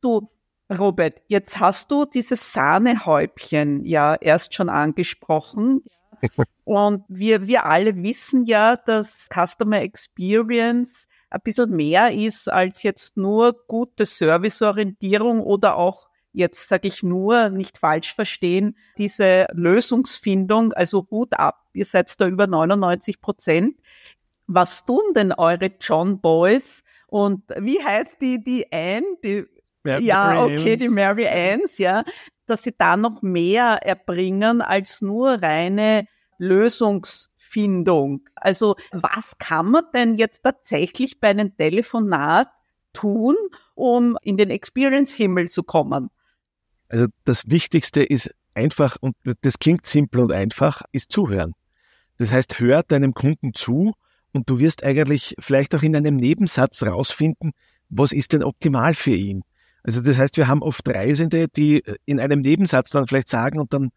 Du, 0.00 0.28
Robert, 0.70 1.20
jetzt 1.26 1.58
hast 1.58 1.90
du 1.90 2.04
dieses 2.04 2.52
Sahnehäubchen 2.52 3.84
ja 3.84 4.14
erst 4.14 4.54
schon 4.54 4.68
angesprochen. 4.68 5.82
Und 6.64 7.04
wir, 7.08 7.46
wir 7.46 7.66
alle 7.66 7.96
wissen 7.96 8.44
ja, 8.44 8.76
dass 8.76 9.28
Customer 9.32 9.80
Experience 9.80 11.08
ein 11.30 11.40
bisschen 11.42 11.70
mehr 11.70 12.12
ist 12.12 12.48
als 12.48 12.82
jetzt 12.82 13.16
nur 13.16 13.56
gute 13.66 14.06
Serviceorientierung 14.06 15.40
oder 15.40 15.76
auch 15.76 16.08
jetzt 16.32 16.68
sage 16.68 16.88
ich 16.88 17.02
nur, 17.02 17.50
nicht 17.50 17.78
falsch 17.78 18.14
verstehen, 18.14 18.76
diese 18.98 19.46
Lösungsfindung, 19.52 20.72
also 20.72 21.06
Hut 21.10 21.34
ab, 21.34 21.66
ihr 21.72 21.84
seid 21.84 22.18
da 22.20 22.26
über 22.26 22.46
99 22.46 23.20
Prozent. 23.20 23.76
Was 24.46 24.84
tun 24.84 25.14
denn 25.14 25.32
eure 25.32 25.70
John 25.80 26.20
Boys? 26.20 26.82
Und 27.06 27.42
wie 27.58 27.82
heißt 27.82 28.16
die, 28.20 28.42
die 28.42 28.66
Anne? 28.72 29.06
Die, 29.22 29.44
Mary 29.84 30.04
ja, 30.04 30.44
okay, 30.44 30.76
die 30.76 30.88
Mary 30.88 31.26
Anns, 31.26 31.78
ja, 31.78 32.04
dass 32.46 32.62
sie 32.62 32.74
da 32.76 32.96
noch 32.96 33.22
mehr 33.22 33.80
erbringen 33.82 34.62
als 34.62 35.00
nur 35.02 35.42
reine 35.42 36.06
Lösungsfindung. 36.38 38.28
Also 38.34 38.76
was 38.92 39.38
kann 39.38 39.70
man 39.70 39.84
denn 39.94 40.16
jetzt 40.16 40.42
tatsächlich 40.42 41.20
bei 41.20 41.28
einem 41.28 41.56
Telefonat 41.56 42.48
tun, 42.92 43.36
um 43.74 44.16
in 44.22 44.36
den 44.36 44.50
Experience-Himmel 44.50 45.48
zu 45.48 45.62
kommen? 45.62 46.10
Also 46.92 47.06
das 47.24 47.48
Wichtigste 47.48 48.02
ist 48.02 48.34
einfach, 48.52 48.98
und 49.00 49.16
das 49.40 49.58
klingt 49.58 49.86
simpel 49.86 50.20
und 50.20 50.32
einfach, 50.32 50.82
ist 50.92 51.10
zuhören. 51.10 51.54
Das 52.18 52.32
heißt, 52.32 52.60
hör 52.60 52.82
deinem 52.82 53.14
Kunden 53.14 53.54
zu 53.54 53.94
und 54.32 54.50
du 54.50 54.58
wirst 54.58 54.84
eigentlich 54.84 55.34
vielleicht 55.38 55.74
auch 55.74 55.82
in 55.82 55.96
einem 55.96 56.16
Nebensatz 56.16 56.82
rausfinden, 56.82 57.52
was 57.88 58.12
ist 58.12 58.34
denn 58.34 58.42
optimal 58.42 58.92
für 58.92 59.14
ihn. 59.14 59.42
Also 59.82 60.02
das 60.02 60.18
heißt, 60.18 60.36
wir 60.36 60.48
haben 60.48 60.62
oft 60.62 60.86
Reisende, 60.86 61.48
die 61.48 61.82
in 62.04 62.20
einem 62.20 62.40
Nebensatz 62.40 62.90
dann 62.90 63.06
vielleicht 63.06 63.28
sagen 63.28 63.58
und 63.58 63.72
dann 63.72 63.90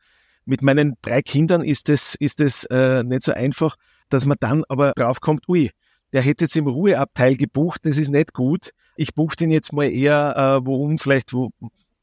mit 0.45 0.62
meinen 0.62 0.95
drei 1.01 1.21
Kindern 1.21 1.63
ist 1.63 1.89
es 1.89 2.15
ist 2.15 2.39
es 2.39 2.63
äh, 2.65 3.03
nicht 3.03 3.23
so 3.23 3.34
einfach, 3.34 3.75
dass 4.10 4.25
man 4.25 4.38
dann 4.39 4.63
aber 4.69 4.93
draufkommt, 4.93 5.49
ui, 5.49 5.71
der 6.13 6.21
hätte 6.21 6.45
jetzt 6.45 6.55
im 6.55 6.67
Ruheabteil 6.67 7.36
gebucht, 7.36 7.81
das 7.84 7.97
ist 7.97 8.10
nicht 8.10 8.34
gut. 8.34 8.69
Ich 8.95 9.13
buche 9.13 9.36
den 9.36 9.51
jetzt 9.51 9.73
mal 9.73 9.91
eher, 9.91 10.36
äh, 10.38 10.65
worum 10.65 10.97
vielleicht, 10.97 11.34
wo, 11.34 11.51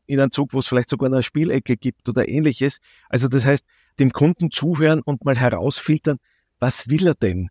in 0.06 0.20
einem 0.20 0.30
Zug, 0.30 0.52
wo 0.52 0.58
es 0.58 0.68
vielleicht 0.68 0.88
sogar 0.88 1.10
eine 1.10 1.22
Spielecke 1.22 1.76
gibt 1.76 2.08
oder 2.08 2.28
ähnliches. 2.28 2.78
Also 3.08 3.28
das 3.28 3.44
heißt, 3.44 3.64
dem 3.98 4.12
Kunden 4.12 4.50
zuhören 4.50 5.00
und 5.02 5.24
mal 5.24 5.36
herausfiltern, 5.36 6.18
was 6.58 6.88
will 6.88 7.06
er 7.06 7.14
denn? 7.14 7.48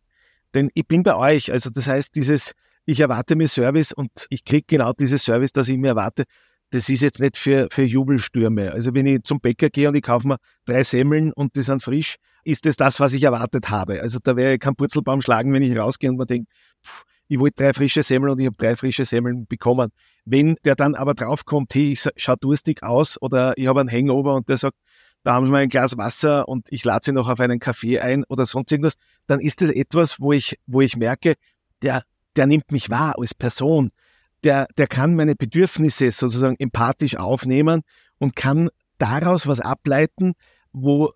Denn 0.54 0.70
ich 0.74 0.88
bin 0.88 1.04
bei 1.04 1.16
euch, 1.16 1.52
also 1.52 1.70
das 1.70 1.88
heißt, 1.88 2.16
dieses, 2.16 2.54
ich 2.86 3.00
erwarte 3.00 3.36
mir 3.36 3.48
Service 3.48 3.94
und 3.94 4.12
ich 4.30 4.44
kriege 4.44 4.66
genau 4.68 4.94
dieses 4.94 5.24
Service, 5.24 5.54
das 5.54 5.70
ich 5.70 5.78
mir 5.78 5.90
erwarte, 5.90 6.24
das 6.72 6.88
ist 6.90 7.02
jetzt 7.02 7.20
nicht 7.20 7.38
für, 7.38 7.68
für 7.70 7.84
Jubelstürme. 7.84 8.72
Also 8.72 8.94
wenn 8.94 9.06
ich 9.06 9.24
zum 9.24 9.40
Bäcker 9.40 9.70
gehe 9.70 9.90
und 9.90 9.96
ich 9.96 10.04
kaufe 10.04 10.28
mir 10.28 10.38
drei 10.66 10.84
Semmeln 10.84 11.34
und 11.34 11.56
die 11.56 11.62
sind 11.62 11.84
frisch, 11.84 12.16
ist 12.44 12.66
das 12.66 12.76
das, 12.76 13.00
was 13.00 13.14
ich 13.14 13.24
erwartet 13.24 13.70
habe. 13.70 14.02
Also 14.02 14.20
da 14.24 14.36
wäre 14.36 14.54
ich 14.54 14.60
kein 14.60 14.76
Purzelbaum 14.76 15.22
schlagen, 15.22 15.54
wenn 15.54 15.62
ich 15.62 15.78
rausgehe 15.78 16.10
und 16.10 16.18
mir 16.18 16.26
denke, 16.26 16.50
ich 17.32 17.40
wollte 17.40 17.64
drei 17.64 17.74
frische 17.74 18.04
Semmeln 18.04 18.34
und 18.34 18.40
ich 18.42 18.48
habe 18.48 18.58
drei 18.58 18.76
frische 18.76 19.06
Semmeln 19.06 19.48
bekommen. 19.48 19.94
Wenn 20.26 20.58
der 20.66 20.76
dann 20.76 20.96
aber 20.96 21.14
draufkommt, 21.14 21.74
hey, 21.74 21.94
ich 21.94 22.06
schaue 22.18 22.36
durstig 22.36 22.84
aus 22.84 23.22
oder 23.22 23.54
ich 23.56 23.68
habe 23.68 23.80
einen 23.80 23.90
Hangover 23.90 24.36
und 24.36 24.50
der 24.50 24.58
sagt, 24.58 24.76
da 25.24 25.36
haben 25.36 25.50
mal 25.50 25.62
ein 25.62 25.70
Glas 25.70 25.98
Wasser 25.98 26.50
und 26.50 26.68
ich 26.70 26.84
lade 26.84 27.06
Sie 27.06 27.14
noch 27.14 27.30
auf 27.30 27.40
einen 27.40 27.60
Kaffee 27.60 28.02
ein 28.02 28.26
oder 28.26 28.44
sonst 28.44 28.74
irgendwas, 28.74 28.96
dann 29.28 29.40
ist 29.40 29.62
das 29.62 29.70
etwas, 29.70 30.20
wo 30.20 30.34
ich, 30.34 30.60
wo 30.68 30.82
ich 30.82 30.98
merke, 30.98 31.36
der, 31.82 32.04
der 32.36 32.48
nimmt 32.48 32.70
mich 32.70 32.90
wahr 32.90 33.18
als 33.18 33.34
Person. 33.34 33.92
Der, 34.44 34.68
der 34.78 34.88
kann 34.88 35.16
meine 35.16 35.36
Bedürfnisse 35.36 36.12
sozusagen 36.12 36.58
empathisch 36.60 37.16
aufnehmen 37.16 37.84
und 38.18 38.36
kann 38.36 38.68
daraus 38.98 39.48
was 39.48 39.62
ableiten, 39.62 40.34
wo 40.74 41.14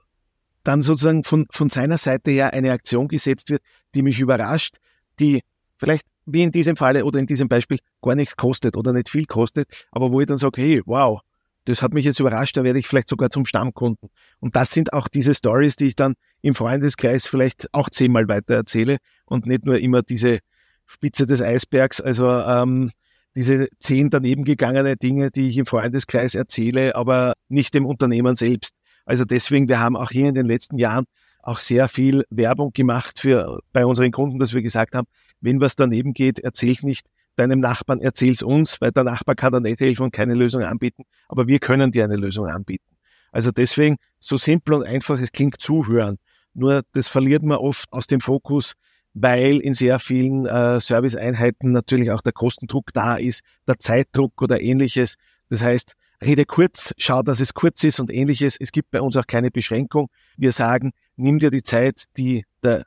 dann 0.63 0.81
sozusagen 0.81 1.25
von, 1.25 1.45
von 1.51 1.67
seiner 1.67 1.97
Seite 1.97 2.31
her 2.31 2.53
eine 2.53 2.71
Aktion 2.71 3.09
gesetzt 3.09 3.49
wird, 3.49 3.63
die 3.93 4.01
mich 4.01 4.21
überrascht, 4.21 4.77
die 5.19 5.41
vielleicht 5.77 6.05
wie 6.25 6.43
in 6.43 6.51
diesem 6.51 6.75
Falle 6.75 7.05
oder 7.05 7.19
in 7.19 7.27
diesem 7.27 7.47
Beispiel 7.47 7.79
gar 8.01 8.15
nichts 8.15 8.35
kostet 8.35 8.75
oder 8.75 8.93
nicht 8.93 9.09
viel 9.09 9.25
kostet, 9.25 9.85
aber 9.91 10.11
wo 10.11 10.21
ich 10.21 10.27
dann 10.27 10.37
sage, 10.37 10.61
hey, 10.61 10.81
wow, 10.85 11.21
das 11.65 11.81
hat 11.81 11.93
mich 11.93 12.05
jetzt 12.05 12.19
überrascht, 12.19 12.57
da 12.57 12.63
werde 12.63 12.79
ich 12.79 12.87
vielleicht 12.87 13.09
sogar 13.09 13.29
zum 13.29 13.45
Stammkunden. 13.45 14.09
Und 14.39 14.55
das 14.55 14.71
sind 14.71 14.93
auch 14.93 15.07
diese 15.07 15.33
Stories, 15.33 15.75
die 15.75 15.87
ich 15.87 15.95
dann 15.95 16.13
im 16.41 16.53
Freundeskreis 16.53 17.27
vielleicht 17.27 17.73
auch 17.73 17.89
zehnmal 17.89 18.27
weiter 18.27 18.55
erzähle 18.55 18.97
und 19.25 19.47
nicht 19.47 19.65
nur 19.65 19.79
immer 19.79 20.01
diese 20.01 20.39
Spitze 20.85 21.25
des 21.25 21.41
Eisbergs, 21.41 21.99
also 21.99 22.29
ähm, 22.29 22.91
diese 23.35 23.67
zehn 23.79 24.09
daneben 24.11 24.43
gegangene 24.43 24.95
Dinge, 24.95 25.31
die 25.31 25.49
ich 25.49 25.57
im 25.57 25.65
Freundeskreis 25.65 26.35
erzähle, 26.35 26.95
aber 26.95 27.33
nicht 27.49 27.73
dem 27.73 27.85
Unternehmen 27.85 28.35
selbst. 28.35 28.73
Also 29.05 29.25
deswegen, 29.25 29.67
wir 29.67 29.79
haben 29.79 29.97
auch 29.97 30.11
hier 30.11 30.27
in 30.27 30.35
den 30.35 30.45
letzten 30.45 30.77
Jahren 30.77 31.05
auch 31.45 31.59
sehr 31.59 31.87
viel 31.87 32.25
Werbung 32.29 32.73
gemacht 32.73 33.19
für 33.19 33.59
bei 33.71 33.85
unseren 33.85 34.11
Kunden, 34.11 34.39
dass 34.39 34.53
wir 34.53 34.61
gesagt 34.61 34.95
haben, 34.95 35.07
wenn 35.41 35.61
was 35.61 35.75
daneben 35.75 36.13
geht, 36.13 36.39
erzähl's 36.39 36.83
nicht 36.83 37.05
deinem 37.35 37.59
Nachbarn, 37.59 38.01
erzähl's 38.01 38.41
uns, 38.41 38.81
weil 38.81 38.91
der 38.91 39.03
Nachbar 39.03 39.35
kann 39.35 39.53
da 39.53 39.59
nicht 39.59 39.79
helfen 39.79 40.03
und 40.03 40.11
keine 40.11 40.33
Lösung 40.33 40.63
anbieten, 40.63 41.03
aber 41.27 41.47
wir 41.47 41.59
können 41.59 41.91
dir 41.91 42.03
eine 42.03 42.15
Lösung 42.15 42.47
anbieten. 42.47 42.95
Also 43.31 43.51
deswegen, 43.51 43.97
so 44.19 44.37
simpel 44.37 44.75
und 44.75 44.83
einfach, 44.85 45.19
es 45.19 45.31
klingt 45.31 45.59
zuhören. 45.59 46.17
Nur 46.53 46.83
das 46.93 47.09
verliert 47.09 47.43
man 47.43 47.57
oft 47.57 47.91
aus 47.91 48.07
dem 48.07 48.21
Fokus, 48.21 48.73
weil 49.13 49.59
in 49.59 49.73
sehr 49.73 49.99
vielen 49.99 50.45
äh, 50.45 50.79
Serviceeinheiten 50.79 51.71
natürlich 51.73 52.11
auch 52.11 52.21
der 52.21 52.33
Kostendruck 52.33 52.93
da 52.93 53.17
ist, 53.17 53.41
der 53.67 53.77
Zeitdruck 53.77 54.41
oder 54.41 54.61
ähnliches. 54.61 55.15
Das 55.49 55.61
heißt, 55.61 55.95
rede 56.23 56.45
kurz, 56.45 56.93
schau, 56.97 57.21
dass 57.23 57.39
es 57.39 57.53
kurz 57.53 57.83
ist 57.83 57.99
und 57.99 58.09
ähnliches. 58.09 58.57
Es 58.59 58.71
gibt 58.71 58.91
bei 58.91 59.01
uns 59.01 59.17
auch 59.17 59.27
keine 59.27 59.51
Beschränkung. 59.51 60.09
Wir 60.37 60.51
sagen, 60.51 60.91
nimm 61.15 61.39
dir 61.39 61.51
die 61.51 61.63
Zeit, 61.63 62.05
die 62.17 62.45
der, 62.63 62.85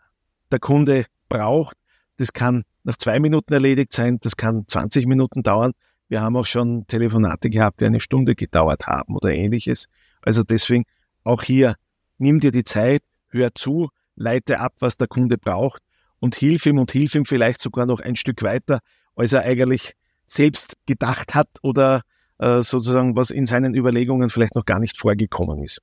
der 0.51 0.59
Kunde 0.59 1.07
braucht. 1.29 1.77
Das 2.17 2.33
kann 2.33 2.65
nach 2.85 2.97
zwei 2.97 3.21
Minuten 3.21 3.53
erledigt 3.53 3.93
sein, 3.93 4.19
das 4.21 4.37
kann 4.37 4.65
20 4.67 5.07
Minuten 5.07 5.43
dauern. 5.43 5.73
Wir 6.09 6.23
haben 6.23 6.37
auch 6.37 6.47
schon 6.47 6.87
Telefonate 6.87 7.51
gehabt, 7.51 7.81
die 7.81 7.85
eine 7.85 8.01
Stunde 8.01 8.35
gedauert 8.35 8.87
haben 8.87 9.15
oder 9.15 9.31
ähnliches. 9.31 9.87
Also 10.23 10.43
deswegen 10.43 10.85
auch 11.23 11.43
hier, 11.43 11.75
nimm 12.17 12.41
dir 12.41 12.51
die 12.51 12.65
Zeit, 12.65 13.03
hör 13.29 13.55
zu, 13.55 13.91
leite 14.17 14.59
ab, 14.61 14.75
was 14.79 14.97
der 14.97 15.07
Kunde 15.07 15.37
braucht 15.37 15.83
und 16.19 16.35
hilf 16.35 16.67
ihm 16.67 16.79
und 16.79 16.91
hilf 16.93 17.15
ihm 17.15 17.25
vielleicht 17.25 17.61
sogar 17.61 17.87
noch 17.87 18.01
ein 18.01 18.17
Stück 18.17 18.43
weiter, 18.43 18.81
als 19.15 19.33
er 19.33 19.43
eigentlich 19.43 19.93
selbst 20.27 20.77
gedacht 20.87 21.35
hat 21.35 21.49
oder 21.63 22.03
äh, 22.39 22.63
sozusagen, 22.63 23.17
was 23.17 23.31
in 23.31 23.47
seinen 23.47 23.75
Überlegungen 23.75 24.31
vielleicht 24.31 24.55
noch 24.55 24.65
gar 24.65 24.81
nicht 24.81 24.99
vorgekommen 24.99 25.63
ist. 25.63 25.81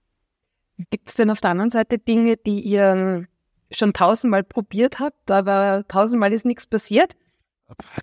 Gibt 0.89 1.09
es 1.09 1.15
denn 1.15 1.29
auf 1.29 1.41
der 1.41 1.51
anderen 1.51 1.69
Seite 1.69 1.97
Dinge, 1.97 2.37
die 2.37 2.59
ihr 2.59 3.27
schon 3.71 3.93
tausendmal 3.93 4.43
probiert 4.43 4.99
habt, 4.99 5.31
aber 5.31 5.85
tausendmal 5.87 6.33
ist 6.33 6.45
nichts 6.45 6.67
passiert? 6.67 7.13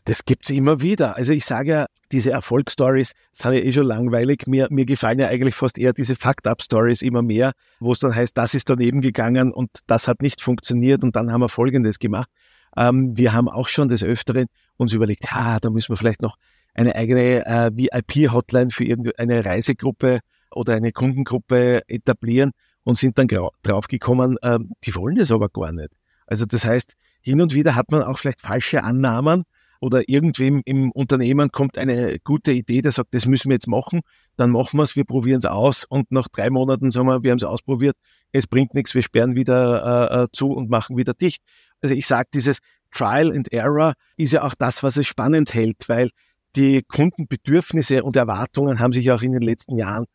Das 0.05 0.25
gibt's 0.25 0.51
immer 0.51 0.81
wieder. 0.81 1.17
Also 1.17 1.33
ich 1.33 1.45
sage 1.45 1.71
ja, 1.71 1.87
diese 2.11 2.33
Erfolgsstories 2.33 3.13
sind 3.31 3.53
ja 3.53 3.61
eh 3.61 3.71
schon 3.71 3.87
langweilig. 3.87 4.47
Mir, 4.47 4.67
mir 4.71 4.85
gefallen 4.85 5.21
ja 5.21 5.29
eigentlich 5.29 5.55
fast 5.55 5.79
eher 5.79 5.93
diese 5.93 6.17
Fucked-Up-Stories 6.17 7.03
immer 7.03 7.23
mehr, 7.23 7.53
wo 7.79 7.93
es 7.93 8.01
dann 8.01 8.15
heißt, 8.15 8.37
das 8.37 8.55
ist 8.55 8.69
daneben 8.69 9.01
gegangen 9.01 9.53
und 9.53 9.71
das 9.87 10.09
hat 10.09 10.21
nicht 10.21 10.41
funktioniert 10.41 11.05
und 11.05 11.15
dann 11.15 11.31
haben 11.31 11.43
wir 11.43 11.49
Folgendes 11.49 12.01
gemacht. 12.01 12.29
Ähm, 12.77 13.17
wir 13.17 13.33
haben 13.33 13.49
auch 13.49 13.69
schon 13.69 13.89
des 13.89 14.03
Öfteren 14.03 14.47
uns 14.77 14.95
überlegt, 14.95 15.25
ja, 15.31 15.61
da 15.61 15.71
müssen 15.71 15.91
wir 15.91 15.97
vielleicht 15.97 16.23
noch 16.23 16.37
eine 16.75 16.97
eigene 16.97 17.47
äh, 17.47 17.71
VIP-Hotline 17.73 18.71
für 18.71 18.85
irgendeine 18.85 19.45
Reisegruppe 19.45 20.21
oder 20.55 20.75
eine 20.75 20.93
Kundengruppe 20.93 21.83
etablieren 21.89 22.53
und 22.85 22.97
sind 22.97 23.19
dann 23.19 23.29
draufgekommen, 23.63 24.39
äh, 24.43 24.59
die 24.85 24.95
wollen 24.95 25.17
das 25.17 25.31
aber 25.31 25.49
gar 25.49 25.73
nicht. 25.73 25.91
Also 26.27 26.47
das 26.47 26.65
heißt, 26.65 26.95
hin 27.21 27.41
und 27.41 27.55
wieder 27.55 27.75
hat 27.75 27.91
man 27.91 28.03
auch 28.03 28.19
vielleicht 28.19 28.41
falsche 28.41 28.83
Annahmen 28.83 29.45
oder 29.81 30.09
irgendwem 30.09 30.63
im 30.65 30.93
Unternehmen 30.93 31.51
kommt 31.51 31.77
eine 31.77 32.19
gute 32.21 32.53
Idee, 32.53 32.83
der 32.83 32.93
sagt, 32.93 33.15
das 33.15 33.27
müssen 33.27 33.49
wir 33.49 33.55
jetzt 33.55 33.67
machen, 33.67 34.03
dann 34.37 34.51
machen 34.51 34.79
wir 34.79 34.85
es, 34.85 34.95
wir 34.95 35.05
probieren 35.05 35.39
es 35.39 35.45
aus 35.45 35.85
und 35.85 36.13
nach 36.13 36.29
drei 36.29 36.51
Monaten 36.51 36.91
sagen 36.91 37.09
wir, 37.09 37.23
wir 37.23 37.33
haben 37.33 37.39
es 37.39 37.45
ausprobiert, 37.45 37.97
es 38.31 38.47
bringt 38.47 38.75
nichts, 38.75 38.95
wir 38.95 39.03
sperren 39.03 39.35
wieder 39.35 40.11
äh, 40.11 40.23
äh, 40.23 40.27
zu 40.33 40.53
und 40.53 40.71
machen 40.71 40.97
wieder 40.97 41.15
dicht. 41.15 41.43
Also 41.81 41.95
ich 41.95 42.07
sage, 42.07 42.29
dieses 42.33 42.59
Trial 42.93 43.33
and 43.33 43.53
Error 43.53 43.95
ist 44.17 44.33
ja 44.33 44.43
auch 44.43 44.55
das, 44.55 44.83
was 44.83 44.97
es 44.97 45.07
spannend 45.07 45.53
hält, 45.53 45.89
weil 45.89 46.11
die 46.55 46.83
Kundenbedürfnisse 46.83 48.05
und 48.05 48.17
Erwartungen 48.17 48.79
haben 48.79 48.93
sich 48.93 49.11
auch 49.11 49.23
in 49.23 49.33
den 49.33 49.43
letzten 49.43 49.77
Jahren 49.77 50.07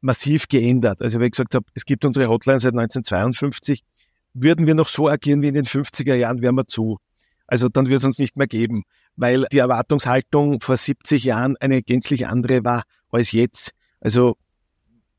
massiv 0.00 0.48
geändert. 0.48 1.02
Also 1.02 1.20
wie 1.20 1.26
ich 1.26 1.32
gesagt 1.32 1.54
habe, 1.54 1.66
es 1.74 1.84
gibt 1.84 2.04
unsere 2.04 2.28
Hotline 2.28 2.58
seit 2.58 2.72
1952 2.72 3.82
würden 4.32 4.66
wir 4.66 4.74
noch 4.74 4.88
so 4.88 5.08
agieren 5.08 5.42
wie 5.42 5.48
in 5.48 5.54
den 5.54 5.64
50er 5.64 6.14
Jahren, 6.14 6.40
wären 6.40 6.54
wir 6.54 6.66
zu. 6.66 6.98
Also 7.46 7.68
dann 7.68 7.86
würde 7.86 7.96
es 7.96 8.04
uns 8.04 8.18
nicht 8.18 8.36
mehr 8.36 8.46
geben, 8.46 8.84
weil 9.16 9.46
die 9.52 9.58
Erwartungshaltung 9.58 10.60
vor 10.60 10.76
70 10.76 11.24
Jahren 11.24 11.56
eine 11.56 11.82
gänzlich 11.82 12.28
andere 12.28 12.64
war 12.64 12.84
als 13.10 13.32
jetzt. 13.32 13.72
Also 14.00 14.36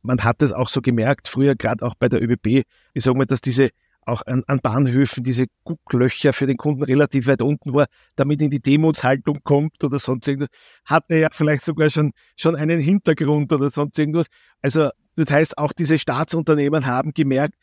man 0.02 0.24
hat 0.24 0.42
es 0.42 0.54
auch 0.54 0.70
so 0.70 0.82
gemerkt, 0.82 1.28
früher 1.28 1.56
gerade 1.56 1.86
auch 1.86 1.96
bei 1.96 2.08
der 2.08 2.22
ÖBB, 2.24 2.66
ich 2.94 3.04
sage 3.04 3.18
mal, 3.18 3.26
dass 3.26 3.42
diese 3.42 3.70
auch 4.06 4.26
an, 4.26 4.44
an 4.48 4.60
Bahnhöfen 4.60 5.24
diese 5.24 5.46
Gucklöcher 5.64 6.34
für 6.34 6.48
den 6.48 6.58
Kunden 6.58 6.84
relativ 6.84 7.28
weit 7.28 7.42
unten 7.42 7.74
war, 7.74 7.86
damit 8.16 8.42
in 8.42 8.50
die 8.50 8.60
Demutshaltung 8.60 9.40
kommt 9.44 9.84
oder 9.84 10.00
sonst 10.00 10.28
irgendwas, 10.28 10.50
hatte 10.86 11.18
ja 11.18 11.30
vielleicht 11.32 11.64
sogar 11.64 11.90
schon, 11.90 12.12
schon 12.36 12.56
einen 12.56 12.80
Hintergrund 12.80 13.54
oder 13.54 13.70
sonst 13.72 13.98
irgendwas. 14.00 14.28
Also 14.62 14.90
das 15.16 15.32
heißt, 15.32 15.58
auch 15.58 15.74
diese 15.74 16.00
Staatsunternehmen 16.00 16.86
haben 16.86 17.14
gemerkt, 17.14 17.56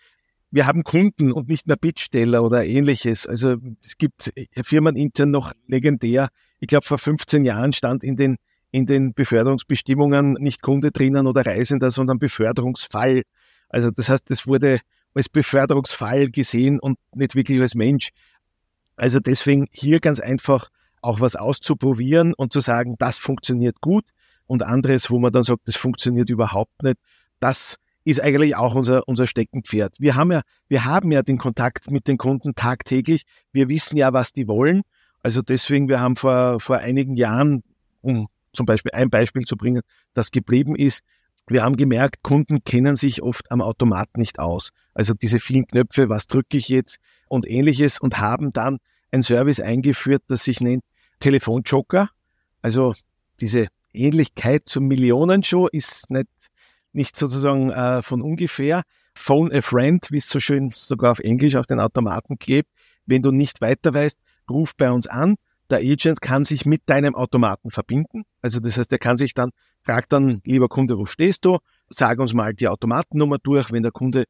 wir 0.51 0.67
haben 0.67 0.83
Kunden 0.83 1.33
und 1.33 1.49
nicht 1.49 1.67
mehr 1.67 1.77
Bittsteller 1.77 2.43
oder 2.43 2.65
ähnliches. 2.65 3.27
Also 3.27 3.57
es 3.83 3.99
gibt 3.99 4.33
Firmen 4.63 4.97
intern 4.97 5.31
noch 5.31 5.53
legendär. 5.67 6.29
Ich 6.59 6.69
glaube, 6.69 6.87
vor 6.87 6.99
15 6.99 7.45
Jahren 7.45 7.73
stand 7.73 8.03
in 8.03 8.17
den, 8.17 8.37
in 8.71 8.87
den 8.87 9.13
Beförderungsbestimmungen 9.13 10.35
nicht 10.41 10.63
Kunde 10.63 10.91
drinnen 10.91 11.27
oder 11.27 11.45
Reisender, 11.45 11.91
sondern 11.91 12.19
Beförderungsfall. 12.19 13.23
Also 13.69 13.91
das 13.91 14.09
heißt, 14.09 14.31
das 14.31 14.47
wurde 14.47 14.81
als 15.15 15.29
Beförderungsfall 15.29 16.31
gesehen 16.31 16.79
und 16.81 16.99
nicht 17.15 17.35
wirklich 17.35 17.61
als 17.61 17.75
Mensch. 17.75 18.11
Also 18.97 19.21
deswegen 19.21 19.67
hier 19.73 20.01
ganz 20.01 20.21
einfach 20.21 20.69
auch 21.03 21.21
was 21.21 21.37
auszuprobieren 21.37 22.35
und 22.35 22.53
zu 22.53 22.61
sagen, 22.61 22.97
das 22.99 23.19
funktioniert 23.19 23.81
gut 23.81 24.05
und 24.47 24.63
anderes, 24.63 25.11
wo 25.11 25.19
man 25.19 25.33
dann 25.33 25.45
sagt, 25.45 25.67
das 25.67 25.77
funktioniert 25.77 26.31
überhaupt 26.31 26.83
nicht. 26.83 26.99
Das 27.41 27.77
ist 28.05 28.21
eigentlich 28.21 28.57
auch 28.57 28.75
unser, 28.75 29.07
unser 29.07 29.27
Steckenpferd. 29.27 29.95
Wir 29.99 30.17
haben 30.17 30.33
ja, 30.33 30.41
wir 30.69 30.85
haben 30.85 31.13
ja 31.13 31.23
den 31.23 31.39
Kontakt 31.39 31.91
mit 31.91 32.09
den 32.09 32.17
Kunden 32.17 32.55
tagtäglich. 32.55 33.23
Wir 33.53 33.69
wissen 33.69 33.97
ja, 33.97 34.13
was 34.13 34.33
die 34.33 34.49
wollen. 34.49 34.83
Also 35.23 35.43
deswegen, 35.43 35.89
wir 35.89 36.01
haben 36.01 36.17
vor, 36.17 36.59
vor 36.59 36.79
einigen 36.79 37.17
Jahren, 37.17 37.63
um 38.01 38.29
zum 38.53 38.67
Beispiel 38.67 38.93
ein 38.93 39.11
Beispiel 39.11 39.45
zu 39.45 39.57
bringen, 39.57 39.83
das 40.15 40.31
geblieben 40.31 40.75
ist, 40.75 41.03
wir 41.51 41.63
haben 41.63 41.77
gemerkt, 41.77 42.23
Kunden 42.23 42.63
kennen 42.65 42.97
sich 42.97 43.23
oft 43.23 43.51
am 43.51 43.61
Automat 43.61 44.17
nicht 44.17 44.39
aus. 44.39 44.71
Also 44.95 45.15
diese 45.15 45.41
vielen 45.41 45.67
Knöpfe, 45.67 46.09
was 46.09 46.27
drücke 46.27 46.57
ich 46.57 46.69
jetzt 46.69 46.99
und 47.29 47.49
ähnliches 47.49 47.99
und 47.99 48.19
haben 48.19 48.53
dann 48.53 48.79
ein 49.11 49.23
Service 49.23 49.61
eingeführt, 49.61 50.23
das 50.29 50.45
sich 50.45 50.61
nennt 50.61 50.85
Telefonjoker. 51.21 52.11
Also 52.63 52.95
diese 53.41 53.69
Ähnlichkeit 53.93 54.63
zum 54.67 54.87
Millionenshow 54.87 55.69
ist 55.69 56.11
nicht 56.11 56.29
nicht 56.93 57.17
sozusagen 57.17 57.71
äh, 57.71 58.03
von 58.03 58.23
ungefähr. 58.23 58.83
Phone 59.15 59.53
a 59.53 59.63
friend, 59.63 60.07
wie 60.11 60.19
es 60.19 60.29
so 60.29 60.41
schön 60.41 60.71
sogar 60.71 61.13
auf 61.13 61.19
Englisch 61.19 61.57
auf 61.57 61.67
den 61.67 61.81
Automaten 61.81 62.39
klebt. 62.39 62.71
Wenn 63.07 63.23
du 63.23 63.31
nicht 63.31 63.61
weiter 63.61 63.95
weißt, 63.95 64.19
ruf 64.51 64.75
bei 64.77 64.91
uns 64.91 65.07
an. 65.07 65.37
Der 65.71 65.79
Agent 65.79 66.21
kann 66.21 66.45
sich 66.45 66.65
mit 66.65 66.83
deinem 66.87 67.15
Automaten 67.15 67.71
verbinden. 67.71 68.25
Also 68.41 68.61
das 68.61 68.77
heißt, 68.77 68.91
er 68.93 68.99
kann 68.99 69.17
sich 69.17 69.35
dann, 69.35 69.51
fragt 69.83 70.13
dann, 70.13 70.41
lieber 70.45 70.69
Kunde, 70.69 70.99
wo 70.99 71.05
stehst 71.05 71.45
du? 71.45 71.59
Sag 71.89 72.19
uns 72.19 72.33
mal 72.35 72.55
die 72.55 72.69
Automatennummer 72.69 73.39
durch. 73.39 73.71
Wenn 73.71 73.83
der 73.83 73.93
Kunde 73.93 74.25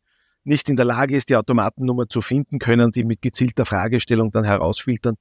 nicht 0.45 0.69
in 0.69 0.77
der 0.77 0.85
Lage 0.85 1.17
ist, 1.17 1.29
die 1.29 1.37
Automatennummer 1.37 2.09
zu 2.09 2.23
finden, 2.23 2.59
können 2.59 2.91
die 2.91 3.05
mit 3.05 3.23
gezielter 3.23 3.67
Fragestellung 3.67 4.31
dann 4.31 4.45
herausfiltern, 4.45 5.17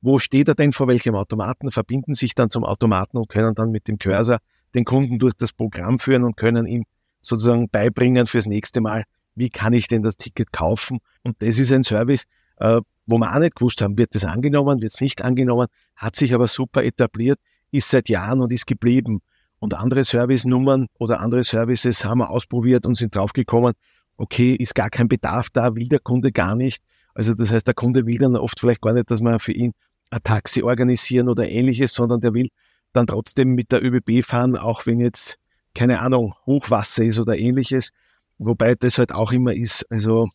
wo 0.00 0.18
steht 0.18 0.48
er 0.48 0.54
denn 0.54 0.72
vor 0.72 0.86
welchem 0.86 1.14
Automaten, 1.14 1.70
verbinden 1.70 2.14
sich 2.14 2.34
dann 2.34 2.50
zum 2.50 2.64
Automaten 2.64 3.16
und 3.16 3.28
können 3.28 3.54
dann 3.54 3.70
mit 3.70 3.88
dem 3.88 3.98
Cursor 3.98 4.38
den 4.74 4.84
Kunden 4.84 5.18
durch 5.18 5.34
das 5.34 5.52
Programm 5.52 5.98
führen 5.98 6.24
und 6.24 6.36
können 6.36 6.66
ihm 6.66 6.84
sozusagen 7.22 7.70
beibringen 7.70 8.26
fürs 8.26 8.44
nächste 8.44 8.82
Mal, 8.82 9.04
wie 9.34 9.48
kann 9.48 9.72
ich 9.72 9.88
denn 9.88 10.02
das 10.02 10.16
Ticket 10.16 10.52
kaufen? 10.52 10.98
Und 11.22 11.40
das 11.40 11.58
ist 11.58 11.72
ein 11.72 11.82
Service, 11.82 12.24
äh, 12.58 12.80
wo 13.06 13.18
wir 13.18 13.34
auch 13.34 13.38
nicht 13.38 13.56
gewusst 13.56 13.82
haben, 13.82 13.98
wird 13.98 14.14
das 14.14 14.24
angenommen, 14.24 14.80
wird 14.80 14.92
es 14.92 15.00
nicht 15.00 15.22
angenommen, 15.22 15.68
hat 15.96 16.16
sich 16.16 16.34
aber 16.34 16.48
super 16.48 16.84
etabliert, 16.84 17.38
ist 17.70 17.90
seit 17.90 18.08
Jahren 18.08 18.40
und 18.40 18.52
ist 18.52 18.66
geblieben. 18.66 19.20
Und 19.58 19.74
andere 19.74 20.04
Servicenummern 20.04 20.88
oder 20.98 21.20
andere 21.20 21.42
Services 21.42 22.04
haben 22.04 22.18
wir 22.18 22.30
ausprobiert 22.30 22.86
und 22.86 22.96
sind 22.96 23.14
draufgekommen, 23.14 23.72
okay, 24.16 24.54
ist 24.54 24.74
gar 24.74 24.90
kein 24.90 25.08
Bedarf 25.08 25.48
da, 25.50 25.74
will 25.74 25.88
der 25.88 26.00
Kunde 26.00 26.32
gar 26.32 26.54
nicht. 26.54 26.82
Also 27.14 27.34
das 27.34 27.50
heißt, 27.50 27.66
der 27.66 27.74
Kunde 27.74 28.06
will 28.06 28.18
dann 28.18 28.36
oft 28.36 28.60
vielleicht 28.60 28.82
gar 28.82 28.92
nicht, 28.92 29.10
dass 29.10 29.20
wir 29.20 29.38
für 29.38 29.52
ihn 29.52 29.72
ein 30.10 30.22
Taxi 30.22 30.62
organisieren 30.62 31.28
oder 31.28 31.48
ähnliches, 31.48 31.94
sondern 31.94 32.20
der 32.20 32.34
will 32.34 32.48
dann 32.92 33.06
trotzdem 33.06 33.54
mit 33.54 33.72
der 33.72 33.82
ÖBB 33.82 34.24
fahren, 34.24 34.56
auch 34.56 34.86
wenn 34.86 35.00
jetzt, 35.00 35.38
keine 35.74 36.00
Ahnung, 36.00 36.34
Hochwasser 36.46 37.04
ist 37.04 37.18
oder 37.18 37.38
ähnliches. 37.38 37.90
Wobei 38.38 38.74
das 38.74 38.98
halt 38.98 39.12
auch 39.12 39.32
immer 39.32 39.52
ist, 39.54 39.84
also, 39.90 40.28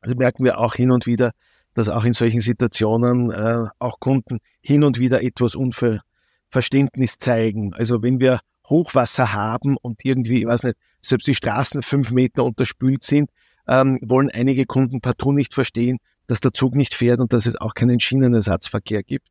also 0.00 0.16
merken 0.16 0.44
wir 0.44 0.58
auch 0.58 0.74
hin 0.74 0.90
und 0.90 1.06
wieder, 1.06 1.32
dass 1.74 1.88
auch 1.88 2.04
in 2.04 2.12
solchen 2.12 2.40
Situationen 2.40 3.30
äh, 3.30 3.66
auch 3.78 4.00
Kunden 4.00 4.38
hin 4.60 4.84
und 4.84 4.98
wieder 4.98 5.22
etwas 5.22 5.54
Unverständnis 5.54 7.18
zeigen. 7.18 7.74
Also 7.74 8.02
wenn 8.02 8.20
wir 8.20 8.40
Hochwasser 8.68 9.32
haben 9.32 9.76
und 9.76 10.04
irgendwie, 10.04 10.40
ich 10.40 10.46
weiß 10.46 10.64
nicht, 10.64 10.76
selbst 11.00 11.26
die 11.26 11.34
Straßen 11.34 11.82
fünf 11.82 12.10
Meter 12.10 12.44
unterspült 12.44 13.02
sind, 13.02 13.30
ähm, 13.66 13.98
wollen 14.02 14.30
einige 14.30 14.66
Kunden 14.66 15.00
partout 15.00 15.32
nicht 15.32 15.54
verstehen, 15.54 15.98
dass 16.26 16.40
der 16.40 16.52
Zug 16.52 16.74
nicht 16.74 16.94
fährt 16.94 17.20
und 17.20 17.32
dass 17.32 17.46
es 17.46 17.56
auch 17.56 17.74
keinen 17.74 18.00
Schienenersatzverkehr 18.00 19.02
gibt 19.02 19.28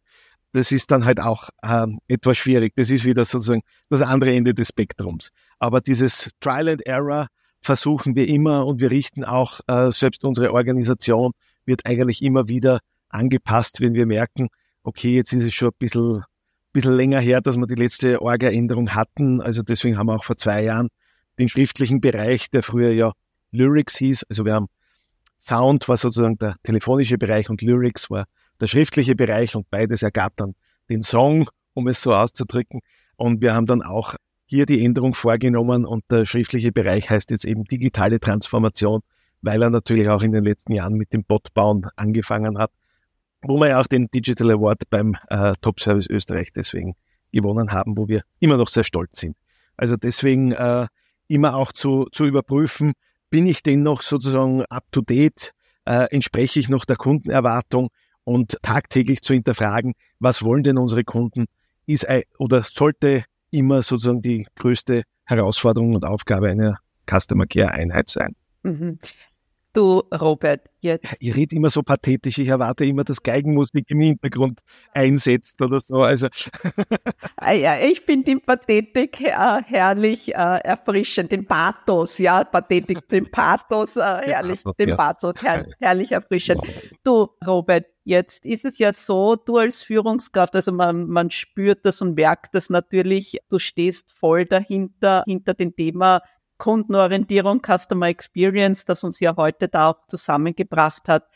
das 0.54 0.72
ist 0.72 0.92
dann 0.92 1.06
halt 1.06 1.20
auch 1.20 1.50
ähm, 1.64 2.00
etwas 2.08 2.38
schwierig. 2.38 2.74
Das 2.76 2.90
ist 2.90 3.06
wieder 3.06 3.26
sozusagen 3.26 3.64
das 3.90 4.02
andere 4.02 4.34
Ende 4.34 4.54
des 4.54 4.70
Spektrums. 4.70 5.30
Aber 5.60 5.82
dieses 5.82 6.30
Trial 6.40 6.70
and 6.70 6.86
Error 6.86 7.28
versuchen 7.62 8.16
wir 8.16 8.28
immer 8.28 8.66
und 8.66 8.82
wir 8.82 8.92
richten 8.92 9.24
auch, 9.24 9.60
äh, 9.68 9.92
selbst 9.92 10.24
unsere 10.24 10.52
Organisation 10.52 11.32
wird 11.66 11.86
eigentlich 11.86 12.22
immer 12.22 12.48
wieder 12.48 12.80
angepasst, 13.10 13.82
wenn 13.82 13.94
wir 13.94 14.06
merken, 14.06 14.50
okay, 14.84 15.16
jetzt 15.16 15.34
ist 15.34 15.44
es 15.44 15.54
schon 15.54 15.70
ein 15.70 15.78
bisschen, 15.80 16.24
bisschen 16.74 16.94
länger 16.94 17.20
her, 17.20 17.42
dass 17.42 17.58
wir 17.58 17.68
die 17.68 17.76
letzte 17.76 18.22
Orga-Änderung 18.22 18.90
hatten. 18.90 19.42
Also 19.42 19.62
deswegen 19.62 19.98
haben 19.98 20.08
wir 20.08 20.16
auch 20.16 20.24
vor 20.24 20.38
zwei 20.38 20.64
Jahren 20.64 20.90
den 21.40 21.50
schriftlichen 21.50 22.02
Bereich, 22.02 22.50
der 22.50 22.64
früher 22.64 22.92
ja 22.92 23.14
Lyrics 23.52 23.98
hieß, 23.98 24.24
also 24.30 24.46
wir 24.46 24.54
haben 24.54 24.68
Sound 25.38 25.90
war 25.90 25.98
sozusagen 25.98 26.38
der 26.38 26.56
telefonische 26.62 27.18
Bereich 27.18 27.50
und 27.50 27.64
Lyrics 27.64 28.12
war 28.12 28.26
der 28.60 28.68
schriftliche 28.68 29.16
Bereich 29.16 29.56
und 29.56 29.70
beides 29.72 30.04
ergab 30.04 30.38
dann 30.38 30.54
den 30.90 31.02
Song, 31.02 31.50
um 31.74 31.88
es 31.88 32.02
so 32.02 32.14
auszudrücken. 32.14 32.82
Und 33.16 33.42
wir 33.42 33.56
haben 33.56 33.66
dann 33.66 33.82
auch 33.82 34.16
hier 34.46 34.68
die 34.68 34.86
Änderung 34.86 35.16
vorgenommen 35.16 35.86
und 35.86 36.04
der 36.12 36.26
schriftliche 36.26 36.72
Bereich 36.72 37.10
heißt 37.10 37.32
jetzt 37.32 37.46
eben 37.46 37.64
digitale 37.64 38.20
Transformation, 38.20 39.02
weil 39.42 39.62
er 39.62 39.70
natürlich 39.70 40.10
auch 40.10 40.22
in 40.22 40.32
den 40.32 40.44
letzten 40.44 40.74
Jahren 40.74 40.94
mit 40.94 41.14
dem 41.14 41.24
Bot-Bauen 41.24 41.88
angefangen 41.96 42.58
hat, 42.58 42.72
wo 43.42 43.58
wir 43.60 43.70
ja 43.70 43.80
auch 43.80 43.88
den 43.88 44.08
Digital 44.08 44.52
Award 44.52 44.90
beim 44.90 45.16
äh, 45.30 45.54
Top 45.62 45.80
Service 45.80 46.08
Österreich 46.08 46.52
deswegen 46.54 46.96
gewonnen 47.32 47.72
haben, 47.72 47.98
wo 47.98 48.08
wir 48.08 48.24
immer 48.40 48.58
noch 48.58 48.68
sehr 48.68 48.84
stolz 48.84 49.20
sind. 49.20 49.36
Also 49.78 49.96
deswegen 49.96 50.52
äh, 50.52 50.88
immer 51.28 51.56
auch 51.56 51.72
zu, 51.72 52.08
zu 52.12 52.26
überprüfen, 52.26 52.94
bin 53.30 53.48
ich 53.48 53.64
denn 53.64 53.84
noch 53.84 54.02
sozusagen 54.02 54.64
up 54.66 54.84
to 54.92 55.02
date, 55.02 55.54
äh, 55.86 56.06
entspreche 56.12 56.60
ich 56.60 56.70
noch 56.70 56.86
der 56.86 56.98
Kundenerwartung 56.98 57.90
und 58.24 58.58
tagtäglich 58.62 59.22
zu 59.22 59.34
hinterfragen, 59.34 59.94
was 60.20 60.44
wollen 60.44 60.64
denn 60.64 60.78
unsere 60.78 61.04
Kunden, 61.04 61.46
ist 61.88 62.06
oder 62.38 62.64
sollte 62.64 63.26
immer 63.50 63.82
sozusagen 63.82 64.22
die 64.22 64.48
größte 64.56 65.04
Herausforderung 65.26 65.96
und 65.96 66.06
Aufgabe 66.06 66.50
einer 66.50 66.80
Customer 67.10 67.48
Care 67.48 67.72
Einheit 67.72 68.10
sein. 68.10 68.36
Mhm. 68.64 69.00
Du, 69.74 70.04
Robert, 70.20 70.70
jetzt. 70.82 71.16
Ich 71.20 71.34
rede 71.34 71.56
immer 71.56 71.70
so 71.70 71.82
pathetisch. 71.82 72.38
Ich 72.40 72.50
erwarte 72.50 72.84
immer, 72.84 73.06
dass 73.06 73.24
Geigenmusik 73.24 73.86
im 73.90 74.02
Hintergrund 74.02 74.60
einsetzt 74.94 75.62
oder 75.62 75.80
so. 75.80 76.02
Also. 76.02 76.28
Ah 77.38 77.54
ja, 77.54 77.80
ich 77.80 78.02
finde 78.02 78.36
die 78.36 78.36
Pathetik 78.36 79.22
äh, 79.22 79.64
herrlich 79.66 80.30
äh, 80.30 80.60
erfrischend. 80.64 81.32
Den 81.32 81.46
Pathos, 81.46 82.20
ja, 82.20 82.44
Pathetik, 82.44 83.08
den 83.08 83.32
Pathos, 83.32 83.96
äh, 83.96 84.02
herrlich, 84.02 84.62
den 84.80 84.90
ja. 84.90 84.96
Pathos, 84.96 85.44
her 85.44 85.66
herrlich 85.80 86.12
erfrischend. 86.12 86.62
Du, 87.04 87.30
Robert, 87.46 87.86
jetzt 88.04 88.46
ist 88.46 88.66
es 88.66 88.78
ja 88.78 88.94
so, 88.94 89.36
du 89.36 89.58
als 89.58 89.84
Führungskraft, 89.84 90.56
also 90.56 90.72
man, 90.72 91.08
man 91.08 91.32
spürt 91.32 91.86
das 91.86 92.02
und 92.02 92.16
merkt 92.16 92.54
das 92.54 92.70
natürlich, 92.70 93.40
du 93.50 93.58
stehst 93.58 94.12
voll 94.12 94.46
dahinter, 94.46 95.24
hinter 95.26 95.56
dem 95.56 95.76
Thema 95.76 96.22
Kundenorientierung, 96.62 97.60
Customer 97.66 98.06
Experience, 98.06 98.86
das 98.86 99.04
uns 99.04 99.20
ja 99.20 99.36
heute 99.36 99.68
da 99.68 99.90
auch 99.90 100.06
zusammengebracht 100.06 101.08
hat. 101.08 101.28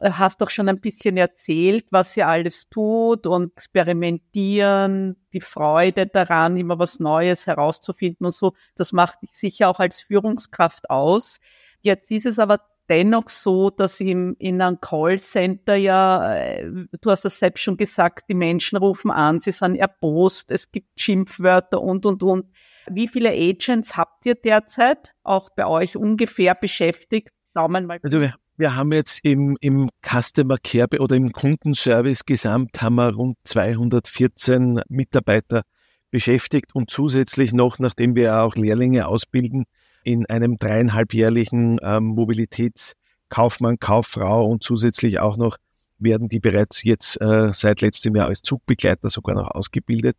Äh, 0.00 0.10
hast 0.10 0.42
doch 0.42 0.50
schon 0.50 0.68
ein 0.68 0.82
bisschen 0.82 1.16
erzählt, 1.16 1.86
was 1.90 2.14
ihr 2.14 2.28
alles 2.28 2.68
tut 2.68 3.26
und 3.26 3.52
experimentieren, 3.56 5.16
die 5.32 5.40
Freude 5.40 6.08
daran, 6.08 6.58
immer 6.58 6.78
was 6.78 7.00
Neues 7.00 7.46
herauszufinden 7.46 8.26
und 8.26 8.34
so. 8.34 8.52
Das 8.74 8.92
macht 8.92 9.22
dich 9.22 9.32
sicher 9.32 9.70
auch 9.70 9.78
als 9.78 10.02
Führungskraft 10.02 10.90
aus. 10.90 11.40
Jetzt 11.80 12.10
ist 12.10 12.26
es 12.26 12.38
aber 12.38 12.58
dennoch 12.90 13.30
so, 13.30 13.70
dass 13.70 13.98
im, 14.00 14.36
in 14.38 14.60
einem 14.60 14.78
Callcenter 14.78 15.76
ja, 15.76 16.34
äh, 16.34 16.70
du 17.00 17.10
hast 17.10 17.24
das 17.24 17.38
selbst 17.38 17.62
schon 17.62 17.78
gesagt, 17.78 18.28
die 18.28 18.34
Menschen 18.34 18.76
rufen 18.76 19.10
an, 19.10 19.40
sie 19.40 19.52
sind 19.52 19.76
erbost, 19.76 20.50
es 20.50 20.70
gibt 20.70 21.00
Schimpfwörter 21.00 21.80
und, 21.80 22.04
und, 22.04 22.22
und. 22.22 22.46
Wie 22.88 23.08
viele 23.08 23.30
Agents 23.30 23.96
habt 23.96 24.26
ihr 24.26 24.34
derzeit 24.34 25.14
auch 25.22 25.50
bei 25.50 25.66
euch 25.66 25.96
ungefähr 25.96 26.54
beschäftigt? 26.54 27.28
Daumen 27.54 27.86
mal. 27.86 27.98
Also 28.02 28.20
wir, 28.20 28.74
haben 28.74 28.92
jetzt 28.92 29.24
im, 29.24 29.56
im 29.60 29.90
Customer 30.02 30.56
Care 30.62 31.00
oder 31.00 31.16
im 31.16 31.32
Kundenservice 31.32 32.24
gesamt 32.26 32.80
haben 32.82 32.96
wir 32.96 33.14
rund 33.14 33.38
214 33.44 34.82
Mitarbeiter 34.88 35.62
beschäftigt 36.10 36.74
und 36.74 36.90
zusätzlich 36.90 37.52
noch, 37.52 37.78
nachdem 37.78 38.14
wir 38.14 38.40
auch 38.40 38.54
Lehrlinge 38.54 39.06
ausbilden, 39.06 39.64
in 40.04 40.26
einem 40.26 40.58
dreieinhalbjährlichen 40.58 41.78
ähm, 41.82 42.04
Mobilitätskaufmann, 42.04 43.78
Kauffrau 43.78 44.46
und 44.46 44.62
zusätzlich 44.62 45.20
auch 45.20 45.36
noch 45.36 45.56
werden 45.98 46.28
die 46.28 46.40
bereits 46.40 46.82
jetzt 46.82 47.20
äh, 47.20 47.52
seit 47.52 47.80
letztem 47.80 48.14
Jahr 48.14 48.28
als 48.28 48.42
Zugbegleiter 48.42 49.10
sogar 49.10 49.34
noch 49.34 49.50
ausgebildet 49.50 50.16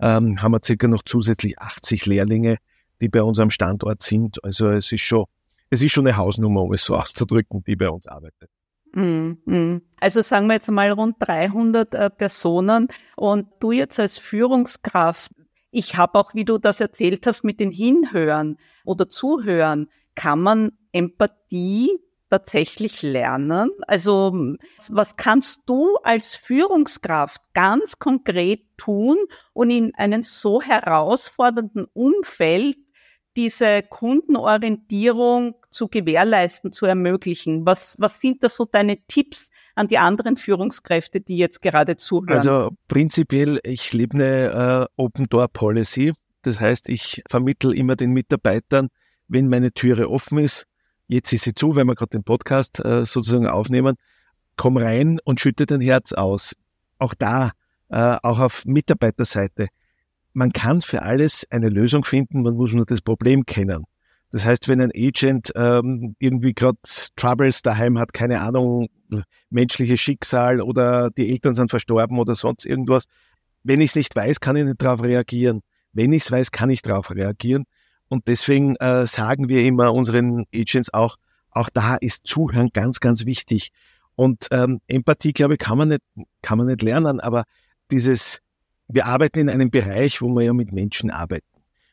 ähm, 0.00 0.42
haben 0.42 0.52
wir 0.52 0.60
circa 0.64 0.88
noch 0.88 1.02
zusätzlich 1.04 1.58
80 1.58 2.06
Lehrlinge, 2.06 2.58
die 3.00 3.08
bei 3.08 3.22
uns 3.22 3.38
am 3.38 3.50
Standort 3.50 4.02
sind. 4.02 4.42
Also 4.44 4.70
es 4.70 4.90
ist 4.92 5.02
schon, 5.02 5.26
es 5.70 5.82
ist 5.82 5.92
schon 5.92 6.06
eine 6.06 6.16
Hausnummer, 6.16 6.62
um 6.62 6.72
es 6.72 6.84
so 6.84 6.96
auszudrücken, 6.96 7.62
die 7.64 7.76
bei 7.76 7.88
uns 7.88 8.06
arbeitet. 8.06 8.50
Mm, 8.92 9.32
mm. 9.44 9.82
Also 10.00 10.22
sagen 10.22 10.48
wir 10.48 10.54
jetzt 10.54 10.70
mal 10.70 10.90
rund 10.90 11.16
300 11.20 11.94
äh, 11.94 12.10
Personen 12.10 12.88
und 13.16 13.46
du 13.60 13.72
jetzt 13.72 14.00
als 14.00 14.18
Führungskraft, 14.18 15.32
ich 15.70 15.96
habe 15.96 16.18
auch, 16.18 16.34
wie 16.34 16.44
du 16.44 16.58
das 16.58 16.80
erzählt 16.80 17.26
hast, 17.26 17.44
mit 17.44 17.60
den 17.60 17.70
Hinhören 17.70 18.58
oder 18.84 19.08
Zuhören, 19.08 19.88
kann 20.16 20.40
man 20.40 20.72
Empathie 20.92 21.90
tatsächlich 22.30 23.02
lernen? 23.02 23.70
Also 23.86 24.56
was 24.88 25.16
kannst 25.16 25.62
du 25.66 25.96
als 26.02 26.36
Führungskraft 26.36 27.42
ganz 27.52 27.98
konkret 27.98 28.62
tun 28.76 29.16
und 29.52 29.70
in 29.70 29.94
einem 29.96 30.22
so 30.22 30.62
herausfordernden 30.62 31.86
Umfeld 31.92 32.76
diese 33.36 33.82
Kundenorientierung 33.82 35.54
zu 35.70 35.88
gewährleisten, 35.88 36.72
zu 36.72 36.86
ermöglichen? 36.86 37.64
Was, 37.66 37.96
was 37.98 38.20
sind 38.20 38.42
da 38.42 38.48
so 38.48 38.64
deine 38.64 38.98
Tipps 39.06 39.50
an 39.74 39.88
die 39.88 39.98
anderen 39.98 40.36
Führungskräfte, 40.36 41.20
die 41.20 41.36
jetzt 41.36 41.62
gerade 41.62 41.96
zuhören? 41.96 42.34
Also 42.34 42.70
prinzipiell, 42.88 43.60
ich 43.62 43.92
lebe 43.92 44.14
eine 44.14 44.88
äh, 44.96 45.02
Open 45.02 45.26
Door 45.28 45.48
Policy. 45.48 46.12
Das 46.42 46.60
heißt, 46.60 46.88
ich 46.88 47.22
vermittel 47.28 47.74
immer 47.74 47.96
den 47.96 48.12
Mitarbeitern, 48.12 48.88
wenn 49.28 49.48
meine 49.48 49.72
Türe 49.72 50.08
offen 50.08 50.38
ist, 50.38 50.66
jetzt 51.10 51.32
ist 51.32 51.44
sie 51.44 51.54
zu, 51.54 51.76
wenn 51.76 51.86
wir 51.86 51.94
gerade 51.94 52.10
den 52.10 52.24
Podcast 52.24 52.84
äh, 52.84 53.04
sozusagen 53.04 53.46
aufnehmen, 53.46 53.96
komm 54.56 54.76
rein 54.76 55.18
und 55.24 55.40
schütte 55.40 55.66
dein 55.66 55.80
Herz 55.80 56.12
aus. 56.12 56.54
Auch 56.98 57.14
da, 57.14 57.52
äh, 57.88 58.16
auch 58.22 58.38
auf 58.38 58.64
Mitarbeiterseite. 58.64 59.68
Man 60.32 60.52
kann 60.52 60.80
für 60.80 61.02
alles 61.02 61.46
eine 61.50 61.68
Lösung 61.68 62.04
finden, 62.04 62.42
man 62.42 62.54
muss 62.54 62.72
nur 62.72 62.86
das 62.86 63.00
Problem 63.00 63.44
kennen. 63.44 63.84
Das 64.30 64.44
heißt, 64.44 64.68
wenn 64.68 64.80
ein 64.80 64.92
Agent 64.94 65.52
ähm, 65.56 66.14
irgendwie 66.20 66.52
gerade 66.52 66.78
Troubles 67.16 67.62
daheim 67.62 67.98
hat, 67.98 68.12
keine 68.12 68.40
Ahnung, 68.40 68.88
menschliches 69.50 70.00
Schicksal 70.00 70.60
oder 70.60 71.10
die 71.10 71.30
Eltern 71.30 71.54
sind 71.54 71.70
verstorben 71.70 72.16
oder 72.18 72.36
sonst 72.36 72.64
irgendwas, 72.64 73.06
wenn 73.64 73.80
ich 73.80 73.90
es 73.90 73.96
nicht 73.96 74.14
weiß, 74.14 74.38
kann 74.38 74.54
ich 74.54 74.64
nicht 74.64 74.80
darauf 74.80 75.02
reagieren. 75.02 75.62
Wenn 75.92 76.12
ich 76.12 76.22
es 76.22 76.30
weiß, 76.30 76.52
kann 76.52 76.70
ich 76.70 76.82
darauf 76.82 77.10
reagieren. 77.10 77.64
Und 78.10 78.26
deswegen 78.26 78.74
äh, 78.76 79.06
sagen 79.06 79.48
wir 79.48 79.62
immer 79.64 79.94
unseren 79.94 80.44
Agents 80.52 80.92
auch, 80.92 81.16
auch 81.52 81.70
da 81.70 81.94
ist 81.94 82.26
Zuhören 82.26 82.70
ganz, 82.72 82.98
ganz 82.98 83.24
wichtig. 83.24 83.70
Und 84.16 84.48
ähm, 84.50 84.80
Empathie, 84.88 85.32
glaube 85.32 85.54
ich, 85.54 85.60
kann 85.60 85.78
man 85.78 85.90
nicht, 85.90 86.02
kann 86.42 86.58
man 86.58 86.66
nicht 86.66 86.82
lernen, 86.82 87.20
aber 87.20 87.44
dieses, 87.92 88.42
wir 88.88 89.06
arbeiten 89.06 89.38
in 89.38 89.48
einem 89.48 89.70
Bereich, 89.70 90.20
wo 90.20 90.28
wir 90.28 90.42
ja 90.42 90.52
mit 90.52 90.72
Menschen 90.72 91.12
arbeiten. 91.12 91.46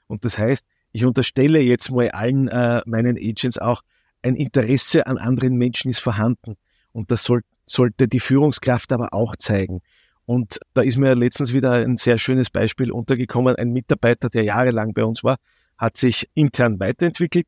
Und 0.08 0.25
das 0.25 0.39
heißt, 0.39 0.65
ich 0.91 1.06
unterstelle 1.06 1.60
jetzt 1.60 1.91
mal 1.91 2.10
allen 2.10 2.47
äh, 2.47 2.82
meinen 2.88 3.15
Agents 3.15 3.60
auch, 3.60 3.84
ein 4.23 4.36
Interesse 4.36 5.06
an 5.06 5.19
anderen 5.19 5.56
Menschen 5.56 5.91
ist 5.91 5.99
vorhanden. 5.99 6.56
Und 6.93 7.12
das 7.12 7.23
soll, 7.23 7.41
sollte 7.67 8.08
die 8.08 8.19
Führungskraft 8.19 8.91
aber 8.91 9.13
auch 9.13 9.36
zeigen. 9.36 9.82
Und 10.25 10.60
da 10.73 10.82
ist 10.82 10.97
mir 10.97 11.13
letztens 11.13 11.53
wieder 11.53 11.73
ein 11.73 11.95
sehr 11.95 12.17
schönes 12.17 12.49
Beispiel 12.49 12.91
untergekommen. 12.91 13.56
Ein 13.56 13.71
Mitarbeiter, 13.71 14.30
der 14.30 14.43
jahrelang 14.43 14.95
bei 14.95 15.03
uns 15.03 15.23
war, 15.23 15.38
hat 15.78 15.98
sich 15.98 16.30
intern 16.34 16.80
weiterentwickelt 16.80 17.46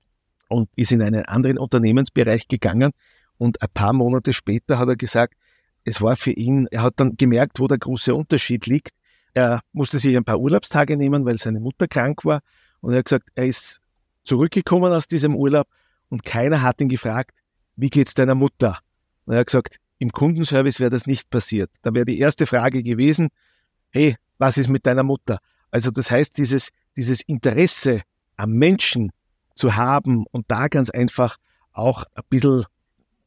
und 0.47 0.69
ist 0.75 0.91
in 0.91 1.01
einen 1.01 1.25
anderen 1.25 1.57
Unternehmensbereich 1.57 2.47
gegangen. 2.47 2.91
Und 3.37 3.61
ein 3.61 3.69
paar 3.73 3.93
Monate 3.93 4.33
später 4.33 4.77
hat 4.77 4.89
er 4.89 4.95
gesagt, 4.95 5.35
es 5.85 6.01
war 6.01 6.15
für 6.15 6.31
ihn, 6.31 6.67
er 6.71 6.83
hat 6.83 6.95
dann 6.97 7.15
gemerkt, 7.15 7.59
wo 7.59 7.67
der 7.67 7.77
große 7.77 8.13
Unterschied 8.13 8.65
liegt. 8.65 8.91
Er 9.33 9.61
musste 9.71 9.99
sich 9.99 10.15
ein 10.17 10.25
paar 10.25 10.39
Urlaubstage 10.39 10.97
nehmen, 10.97 11.25
weil 11.25 11.37
seine 11.37 11.59
Mutter 11.59 11.87
krank 11.87 12.25
war. 12.25 12.41
Und 12.81 12.93
er 12.93 12.99
hat 12.99 13.05
gesagt, 13.05 13.29
er 13.35 13.45
ist 13.45 13.79
zurückgekommen 14.23 14.91
aus 14.91 15.07
diesem 15.07 15.35
Urlaub 15.35 15.67
und 16.09 16.23
keiner 16.23 16.61
hat 16.61 16.81
ihn 16.81 16.89
gefragt, 16.89 17.31
wie 17.75 17.89
geht's 17.89 18.13
deiner 18.13 18.35
Mutter? 18.35 18.79
Und 19.25 19.33
er 19.33 19.39
hat 19.39 19.47
gesagt, 19.47 19.77
im 19.99 20.11
Kundenservice 20.11 20.79
wäre 20.79 20.89
das 20.89 21.07
nicht 21.07 21.29
passiert. 21.29 21.69
Da 21.81 21.93
wäre 21.93 22.05
die 22.05 22.19
erste 22.19 22.45
Frage 22.45 22.83
gewesen, 22.83 23.29
hey, 23.91 24.17
was 24.37 24.57
ist 24.57 24.69
mit 24.69 24.85
deiner 24.85 25.03
Mutter? 25.03 25.39
Also 25.71 25.91
das 25.91 26.09
heißt, 26.09 26.37
dieses, 26.37 26.69
dieses 26.97 27.21
Interesse 27.21 28.01
am 28.39 28.51
Menschen 28.51 29.11
zu 29.55 29.75
haben 29.75 30.25
und 30.31 30.45
da 30.49 30.67
ganz 30.67 30.89
einfach 30.89 31.37
auch 31.73 32.05
ein 32.15 32.23
bisschen 32.29 32.65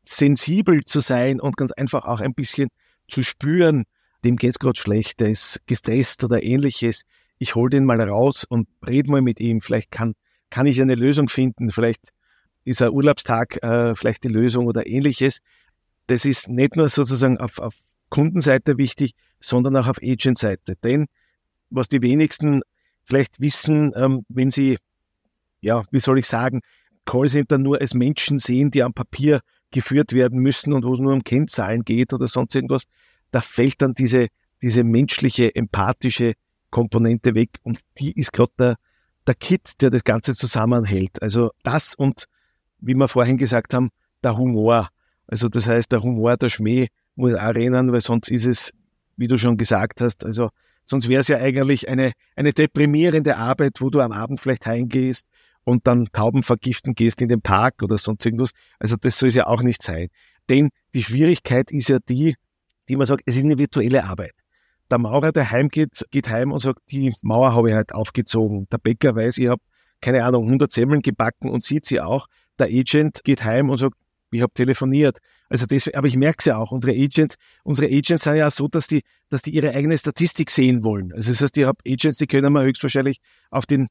sensibel 0.04 0.84
zu 0.84 1.00
sein 1.00 1.40
und 1.40 1.56
ganz 1.56 1.72
einfach 1.72 2.04
auch 2.04 2.20
ein 2.20 2.34
bisschen 2.34 2.68
zu 3.08 3.22
spüren, 3.22 3.84
dem 4.24 4.36
geht's 4.36 4.58
gerade 4.58 4.78
schlecht, 4.78 5.20
der 5.20 5.30
ist 5.30 5.60
gestresst 5.66 6.24
oder 6.24 6.42
ähnliches. 6.42 7.02
Ich 7.38 7.54
hol 7.54 7.68
den 7.70 7.84
mal 7.84 8.00
raus 8.00 8.44
und 8.44 8.68
red 8.86 9.08
mal 9.08 9.20
mit 9.20 9.40
ihm. 9.40 9.60
Vielleicht 9.60 9.90
kann, 9.90 10.14
kann 10.48 10.66
ich 10.66 10.80
eine 10.80 10.94
Lösung 10.94 11.28
finden. 11.28 11.70
Vielleicht 11.70 12.10
ist 12.64 12.80
ein 12.82 12.90
Urlaubstag 12.90 13.62
äh, 13.62 13.94
vielleicht 13.96 14.24
die 14.24 14.28
Lösung 14.28 14.66
oder 14.66 14.86
ähnliches. 14.86 15.40
Das 16.06 16.24
ist 16.24 16.48
nicht 16.48 16.76
nur 16.76 16.88
sozusagen 16.88 17.38
auf, 17.38 17.58
auf 17.58 17.78
Kundenseite 18.10 18.78
wichtig, 18.78 19.12
sondern 19.40 19.76
auch 19.76 19.88
auf 19.88 19.96
Agentseite. 20.02 20.76
Denn 20.84 21.06
was 21.70 21.88
die 21.88 22.02
wenigsten 22.02 22.62
vielleicht 23.04 23.40
wissen, 23.40 23.92
ähm, 23.96 24.24
wenn 24.28 24.50
sie 24.50 24.78
ja, 25.62 25.84
wie 25.90 26.00
soll 26.00 26.18
ich 26.18 26.26
sagen, 26.26 26.60
Callcenter 27.06 27.58
nur 27.58 27.80
als 27.80 27.94
Menschen 27.94 28.38
sehen, 28.38 28.70
die 28.70 28.82
am 28.82 28.92
Papier 28.92 29.40
geführt 29.70 30.12
werden 30.12 30.40
müssen 30.40 30.72
und 30.72 30.84
wo 30.84 30.92
es 30.92 31.00
nur 31.00 31.12
um 31.12 31.24
Kennzahlen 31.24 31.84
geht 31.84 32.12
oder 32.12 32.26
sonst 32.26 32.54
irgendwas, 32.54 32.84
da 33.30 33.40
fällt 33.40 33.80
dann 33.80 33.94
diese, 33.94 34.26
diese 34.60 34.84
menschliche, 34.84 35.54
empathische 35.54 36.34
Komponente 36.70 37.34
weg 37.34 37.50
und 37.62 37.80
die 37.98 38.12
ist 38.12 38.32
gerade 38.32 38.52
der, 38.58 38.76
der 39.26 39.34
Kit, 39.34 39.80
der 39.80 39.90
das 39.90 40.04
Ganze 40.04 40.34
zusammenhält. 40.34 41.22
Also 41.22 41.50
das 41.62 41.94
und, 41.94 42.26
wie 42.78 42.94
wir 42.94 43.08
vorhin 43.08 43.38
gesagt 43.38 43.72
haben, 43.72 43.90
der 44.22 44.36
Humor. 44.36 44.88
Also 45.26 45.48
das 45.48 45.66
heißt, 45.66 45.90
der 45.90 46.02
Humor, 46.02 46.36
der 46.36 46.50
Schmäh 46.50 46.88
muss 47.14 47.34
auch 47.34 47.54
rennen, 47.54 47.92
weil 47.92 48.00
sonst 48.00 48.30
ist 48.30 48.44
es, 48.44 48.72
wie 49.16 49.28
du 49.28 49.38
schon 49.38 49.56
gesagt 49.56 50.00
hast, 50.00 50.24
also 50.24 50.50
sonst 50.84 51.08
wäre 51.08 51.20
es 51.20 51.28
ja 51.28 51.38
eigentlich 51.38 51.88
eine, 51.88 52.12
eine 52.36 52.52
deprimierende 52.52 53.36
Arbeit, 53.36 53.80
wo 53.80 53.90
du 53.90 54.00
am 54.00 54.12
Abend 54.12 54.40
vielleicht 54.40 54.66
heimgehst 54.66 55.26
und 55.64 55.86
dann 55.86 56.06
Tauben 56.12 56.42
vergiften 56.42 56.94
gehst 56.94 57.22
in 57.22 57.28
den 57.28 57.40
Park 57.40 57.82
oder 57.82 57.96
sonst 57.98 58.24
irgendwas. 58.24 58.50
Also 58.78 58.96
das 58.96 59.18
soll 59.18 59.28
es 59.28 59.34
ja 59.34 59.46
auch 59.46 59.62
nicht 59.62 59.82
sein. 59.82 60.08
Denn 60.48 60.70
die 60.94 61.02
Schwierigkeit 61.02 61.70
ist 61.70 61.88
ja 61.88 61.98
die, 62.08 62.36
die 62.88 62.96
man 62.96 63.06
sagt, 63.06 63.22
es 63.26 63.36
ist 63.36 63.44
eine 63.44 63.58
virtuelle 63.58 64.04
Arbeit. 64.04 64.32
Der 64.90 64.98
Maurer, 64.98 65.32
der 65.32 65.50
heimgeht, 65.50 66.04
geht 66.10 66.28
heim 66.28 66.52
und 66.52 66.60
sagt, 66.60 66.80
die 66.90 67.14
Mauer 67.22 67.54
habe 67.54 67.70
ich 67.70 67.74
halt 67.74 67.94
aufgezogen. 67.94 68.66
Der 68.70 68.78
Bäcker 68.78 69.14
weiß, 69.14 69.38
ich 69.38 69.48
habe, 69.48 69.62
keine 70.00 70.24
Ahnung, 70.24 70.44
100 70.44 70.70
Semmeln 70.70 71.00
gebacken 71.00 71.48
und 71.48 71.62
sieht 71.62 71.86
sie 71.86 72.00
auch. 72.00 72.26
Der 72.58 72.66
Agent 72.66 73.22
geht 73.24 73.44
heim 73.44 73.70
und 73.70 73.78
sagt, 73.78 73.96
ich 74.32 74.42
habe 74.42 74.52
telefoniert. 74.52 75.18
Also 75.48 75.66
deswegen, 75.66 75.96
aber 75.96 76.06
ich 76.06 76.16
merke 76.16 76.36
es 76.40 76.44
ja 76.46 76.56
auch, 76.56 76.72
unsere 76.72 76.92
Agents, 76.92 77.36
unsere 77.62 77.88
Agents 77.88 78.24
sind 78.24 78.36
ja 78.36 78.50
so, 78.50 78.68
dass 78.68 78.86
die, 78.86 79.02
dass 79.28 79.42
die 79.42 79.50
ihre 79.50 79.70
eigene 79.70 79.96
Statistik 79.96 80.50
sehen 80.50 80.82
wollen. 80.82 81.12
Also 81.12 81.32
das 81.32 81.42
heißt, 81.42 81.56
ich 81.56 81.64
habe 81.64 81.78
Agents, 81.86 82.18
die 82.18 82.26
können 82.26 82.52
mir 82.52 82.64
höchstwahrscheinlich 82.64 83.20
auf 83.50 83.66
den, 83.66 83.88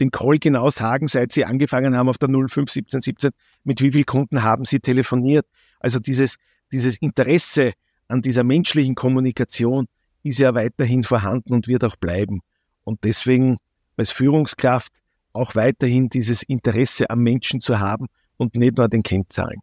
den 0.00 0.10
Call 0.10 0.38
genau 0.38 0.70
sagen, 0.70 1.06
seit 1.06 1.32
sie 1.32 1.44
angefangen 1.44 1.96
haben 1.96 2.08
auf 2.08 2.18
der 2.18 2.28
051717, 2.28 3.30
mit 3.64 3.80
wie 3.80 3.92
vielen 3.92 4.06
Kunden 4.06 4.42
haben 4.42 4.64
sie 4.64 4.80
telefoniert. 4.80 5.46
Also 5.80 5.98
dieses, 5.98 6.36
dieses 6.72 6.96
Interesse 6.98 7.72
an 8.08 8.22
dieser 8.22 8.44
menschlichen 8.44 8.94
Kommunikation 8.94 9.86
ist 10.22 10.38
ja 10.38 10.54
weiterhin 10.54 11.02
vorhanden 11.02 11.52
und 11.54 11.68
wird 11.68 11.84
auch 11.84 11.96
bleiben. 11.96 12.40
Und 12.84 13.04
deswegen 13.04 13.58
als 13.96 14.10
Führungskraft 14.10 14.92
auch 15.32 15.54
weiterhin 15.54 16.08
dieses 16.08 16.42
Interesse 16.42 17.10
am 17.10 17.20
Menschen 17.20 17.60
zu 17.60 17.78
haben 17.78 18.06
und 18.36 18.54
nicht 18.54 18.76
nur 18.76 18.84
an 18.84 18.90
den 18.90 19.02
Kennzahlen. 19.02 19.60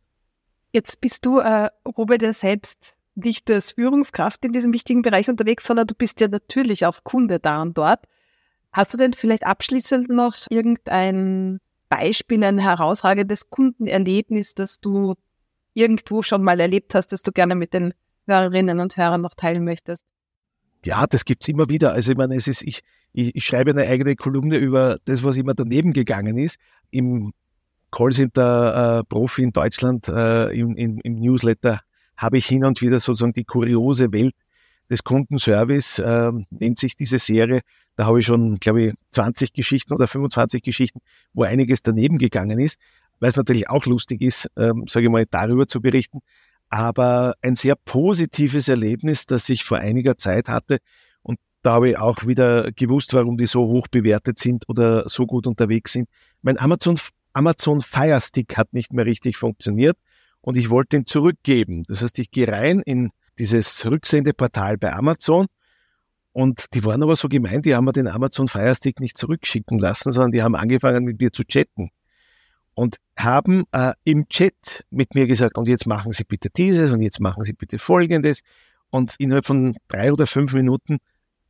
Jetzt 0.72 1.02
bist 1.02 1.26
du, 1.26 1.40
äh, 1.40 1.70
Robert, 1.98 2.22
ja 2.22 2.34
selbst 2.34 2.96
nicht 3.16 3.50
als 3.50 3.72
Führungskraft 3.72 4.44
in 4.44 4.52
diesem 4.52 4.74
wichtigen 4.74 5.02
Bereich 5.02 5.30
unterwegs, 5.30 5.66
sondern 5.66 5.88
du 5.88 5.96
bist 5.96 6.20
ja 6.20 6.28
natürlich 6.28 6.86
auch 6.86 7.04
Kunde 7.04 7.40
da 7.40 7.62
und 7.62 7.78
dort. 7.78 8.06
Hast 8.76 8.94
du 8.94 8.98
denn 8.98 9.14
vielleicht 9.14 9.46
abschließend 9.46 10.10
noch 10.10 10.36
irgendein 10.50 11.62
Beispiel, 11.88 12.44
ein 12.44 12.58
herausragendes 12.58 13.50
Kundenerlebnis, 13.50 14.54
das 14.54 14.82
du 14.82 15.16
irgendwo 15.74 16.24
schon 16.24 16.44
mal 16.44 16.60
erlebt 16.60 16.94
hast, 16.94 17.14
das 17.14 17.22
du 17.22 17.32
gerne 17.32 17.56
mit 17.56 17.74
den 17.74 17.94
Hörerinnen 18.28 18.82
und 18.82 18.98
Hörern 18.98 19.22
noch 19.22 19.34
teilen 19.34 19.64
möchtest? 19.64 20.04
Ja, 20.84 21.08
das 21.08 21.24
gibt's 21.24 21.48
immer 21.48 21.70
wieder. 21.70 21.94
Also 21.94 22.12
ich 22.12 22.18
meine, 22.18 22.36
es 22.36 22.50
ist, 22.50 22.64
ich, 22.64 22.82
ich, 23.14 23.34
ich 23.34 23.46
schreibe 23.46 23.72
eine 23.72 23.88
eigene 23.88 24.18
Kolumne 24.18 24.58
über 24.58 24.98
das, 25.06 25.24
was 25.24 25.38
immer 25.38 25.54
daneben 25.54 25.94
gegangen 25.94 26.38
ist. 26.38 26.60
Im 26.92 27.32
Callcenter-Profi 27.92 29.42
in 29.42 29.54
Deutschland 29.54 30.10
äh, 30.10 30.50
im, 30.50 30.76
im, 30.76 31.00
im 31.00 31.16
Newsletter 31.16 31.80
habe 32.18 32.38
ich 32.38 32.46
hin 32.46 32.66
und 32.66 32.82
wieder 32.82 33.00
sozusagen 33.00 33.32
die 33.32 33.46
kuriose 33.46 34.12
Welt 34.12 34.36
des 34.90 35.04
Kundenservice, 35.04 36.00
äh, 36.00 36.32
nennt 36.50 36.78
sich 36.78 36.96
diese 36.96 37.20
Serie. 37.20 37.62
Da 37.96 38.06
habe 38.06 38.20
ich 38.20 38.26
schon, 38.26 38.60
glaube 38.60 38.84
ich, 38.84 38.94
20 39.12 39.54
Geschichten 39.54 39.94
oder 39.94 40.08
25 40.08 40.62
Geschichten, 40.62 41.00
wo 41.34 41.44
einiges 41.44 41.82
daneben 41.82 42.18
gegangen 42.18 42.60
ist, 42.60 42.80
weil 43.20 43.30
es 43.30 43.36
natürlich 43.36 43.70
auch 43.70 43.86
lustig 43.86 44.22
ist, 44.22 44.50
ähm, 44.58 44.86
sage 44.88 45.06
ich 45.06 45.12
mal, 45.12 45.26
darüber 45.26 45.68
zu 45.68 45.82
berichten. 45.82 46.20
Aber 46.70 47.36
ein 47.42 47.56
sehr 47.56 47.76
positives 47.76 48.68
Erlebnis, 48.68 49.26
das 49.26 49.50
ich 49.50 49.64
vor 49.64 49.78
einiger 49.78 50.18
Zeit 50.18 50.48
hatte. 50.48 50.80
Und 51.22 51.40
da 51.62 51.74
habe 51.74 51.90
ich 51.92 51.98
auch 51.98 52.26
wieder 52.26 52.72
gewusst, 52.72 53.14
warum 53.14 53.38
die 53.38 53.46
so 53.46 53.62
hoch 53.62 53.88
bewertet 53.88 54.40
sind 54.40 54.68
oder 54.68 55.08
so 55.08 55.26
gut 55.26 55.48
unterwegs 55.48 55.94
sind. 55.94 56.10
Mein 56.42 56.60
Amazon 56.60 56.98
Amazon 57.36 57.82
Fire 57.82 58.22
Stick 58.22 58.56
hat 58.56 58.72
nicht 58.72 58.94
mehr 58.94 59.06
richtig 59.06 59.36
funktioniert 59.36 59.98
und 60.40 60.56
ich 60.56 60.70
wollte 60.70 60.96
ihn 60.96 61.06
zurückgeben. 61.06 61.84
Das 61.88 62.02
heißt, 62.02 62.18
ich 62.20 62.32
gehe 62.32 62.48
rein 62.48 62.82
in 62.82 63.12
dieses 63.38 63.86
Rücksendeportal 63.86 64.78
bei 64.78 64.94
Amazon 64.94 65.48
und 66.36 66.74
die 66.74 66.84
waren 66.84 67.02
aber 67.02 67.16
so 67.16 67.30
gemein, 67.30 67.62
die 67.62 67.76
haben 67.76 67.86
mir 67.86 67.94
den 67.94 68.08
Amazon 68.08 68.48
Fire 68.48 68.76
Stick 68.76 69.00
nicht 69.00 69.18
zurückschicken 69.18 69.80
lassen, 69.80 70.12
sondern 70.12 70.32
die 70.32 70.44
haben 70.44 70.56
angefangen 70.56 71.06
mit 71.06 71.22
mir 71.22 71.32
zu 71.32 71.44
chatten 71.46 71.92
und 72.74 72.98
haben 73.18 73.64
äh, 73.72 73.94
im 74.04 74.28
Chat 74.28 74.86
mit 74.90 75.16
mir 75.16 75.28
gesagt, 75.28 75.58
und 75.58 75.70
jetzt 75.70 75.88
machen 75.88 76.12
Sie 76.12 76.26
bitte 76.26 76.50
dieses 76.50 76.92
und 76.92 77.02
jetzt 77.02 77.22
machen 77.22 77.44
Sie 77.46 77.54
bitte 77.54 77.80
folgendes. 77.80 78.42
Und 78.90 79.16
innerhalb 79.18 79.46
von 79.46 79.78
drei 79.88 80.12
oder 80.12 80.28
fünf 80.28 80.54
Minuten 80.54 80.98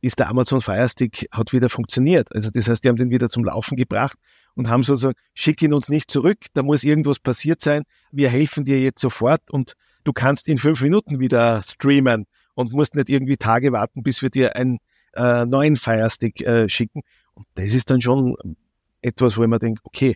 ist 0.00 0.20
der 0.20 0.28
Amazon 0.28 0.60
Fire 0.60 0.88
Stick, 0.88 1.26
hat 1.32 1.52
wieder 1.52 1.68
funktioniert. 1.68 2.32
Also 2.32 2.50
das 2.50 2.68
heißt, 2.68 2.84
die 2.84 2.88
haben 2.88 2.96
den 2.96 3.10
wieder 3.10 3.28
zum 3.28 3.44
Laufen 3.44 3.76
gebracht 3.76 4.16
und 4.54 4.68
haben 4.68 4.84
sozusagen, 4.84 5.18
schick 5.34 5.60
ihn 5.62 5.74
uns 5.74 5.88
nicht 5.88 6.12
zurück, 6.12 6.38
da 6.54 6.62
muss 6.62 6.84
irgendwas 6.84 7.18
passiert 7.18 7.60
sein, 7.60 7.82
wir 8.12 8.28
helfen 8.28 8.64
dir 8.64 8.80
jetzt 8.80 9.00
sofort 9.00 9.50
und 9.50 9.74
du 10.06 10.12
kannst 10.12 10.48
in 10.48 10.58
fünf 10.58 10.80
Minuten 10.82 11.18
wieder 11.18 11.62
streamen 11.62 12.26
und 12.54 12.72
musst 12.72 12.94
nicht 12.94 13.10
irgendwie 13.10 13.36
Tage 13.36 13.72
warten, 13.72 14.02
bis 14.02 14.22
wir 14.22 14.30
dir 14.30 14.56
einen 14.56 14.78
äh, 15.14 15.44
neuen 15.44 15.76
Firestick 15.76 16.40
äh, 16.42 16.68
schicken. 16.68 17.02
Und 17.34 17.46
das 17.54 17.74
ist 17.74 17.90
dann 17.90 18.00
schon 18.00 18.36
etwas, 19.02 19.36
wo 19.36 19.42
ich 19.42 19.48
mir 19.48 19.58
denke, 19.58 19.80
okay, 19.84 20.14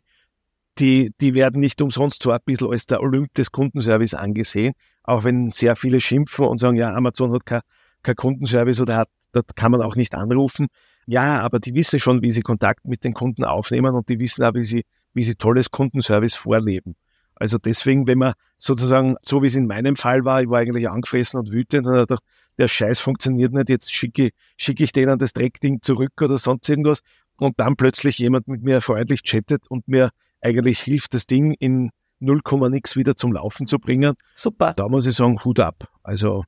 die, 0.78 1.12
die 1.20 1.34
werden 1.34 1.60
nicht 1.60 1.82
umsonst 1.82 2.22
so 2.22 2.30
ein 2.30 2.38
bisschen 2.44 2.70
als 2.70 2.86
der 2.86 3.00
Olymp 3.00 3.34
des 3.34 3.50
Kundenservice 3.50 4.14
angesehen, 4.14 4.74
auch 5.02 5.24
wenn 5.24 5.50
sehr 5.50 5.76
viele 5.76 6.00
schimpfen 6.00 6.46
und 6.46 6.58
sagen, 6.58 6.76
ja, 6.76 6.90
Amazon 6.94 7.32
hat 7.32 7.44
kein, 7.44 7.60
kein 8.02 8.14
Kundenservice 8.14 8.80
oder 8.80 8.96
hat, 8.96 9.08
da 9.32 9.42
kann 9.54 9.72
man 9.72 9.82
auch 9.82 9.96
nicht 9.96 10.14
anrufen. 10.14 10.68
Ja, 11.06 11.40
aber 11.40 11.58
die 11.58 11.74
wissen 11.74 11.98
schon, 11.98 12.22
wie 12.22 12.30
sie 12.30 12.42
Kontakt 12.42 12.86
mit 12.86 13.04
den 13.04 13.14
Kunden 13.14 13.44
aufnehmen 13.44 13.94
und 13.94 14.08
die 14.08 14.18
wissen 14.18 14.44
auch, 14.44 14.54
wie 14.54 14.64
sie, 14.64 14.84
wie 15.12 15.24
sie 15.24 15.34
tolles 15.34 15.70
Kundenservice 15.70 16.36
vorleben. 16.36 16.94
Also 17.40 17.58
deswegen, 17.58 18.06
wenn 18.06 18.18
man 18.18 18.34
sozusagen, 18.58 19.16
so 19.22 19.42
wie 19.42 19.46
es 19.46 19.56
in 19.56 19.66
meinem 19.66 19.96
Fall 19.96 20.24
war, 20.24 20.42
ich 20.42 20.48
war 20.48 20.60
eigentlich 20.60 20.88
angefressen 20.88 21.40
und 21.40 21.50
wütend 21.50 21.86
und 21.86 21.96
dachte, 21.96 22.18
der 22.58 22.68
Scheiß 22.68 23.00
funktioniert 23.00 23.52
nicht, 23.52 23.70
jetzt 23.70 23.92
schicke, 23.92 24.30
schicke 24.58 24.84
ich 24.84 24.92
denen 24.92 25.18
das 25.18 25.32
Dreckding 25.32 25.80
zurück 25.80 26.12
oder 26.20 26.36
sonst 26.36 26.68
irgendwas 26.68 27.00
und 27.38 27.58
dann 27.58 27.76
plötzlich 27.76 28.18
jemand 28.18 28.46
mit 28.46 28.62
mir 28.62 28.82
freundlich 28.82 29.22
chattet 29.22 29.66
und 29.68 29.88
mir 29.88 30.10
eigentlich 30.42 30.80
hilft, 30.80 31.14
das 31.14 31.26
Ding 31.26 31.54
in 31.54 31.90
0, 32.18 32.40
nix 32.68 32.96
wieder 32.96 33.16
zum 33.16 33.32
Laufen 33.32 33.66
zu 33.66 33.78
bringen. 33.78 34.14
Super. 34.34 34.74
Da 34.74 34.88
muss 34.88 35.06
ich 35.06 35.16
sagen, 35.16 35.42
Hut 35.42 35.58
ab. 35.58 35.88
Also 36.02 36.44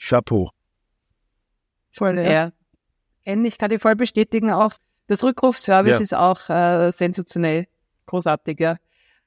Chapeau. 0.00 0.50
Voll, 1.92 2.18
ja. 2.18 2.32
ja 2.32 2.52
ich 3.24 3.58
kann 3.58 3.70
die 3.70 3.78
voll 3.78 3.94
bestätigen. 3.94 4.50
Auch 4.50 4.72
das 5.06 5.22
Rückrufservice 5.22 5.94
ja. 5.94 6.00
ist 6.00 6.14
auch 6.14 6.48
äh, 6.50 6.90
sensationell, 6.90 7.66
großartig. 8.06 8.58
Ja. 8.60 8.76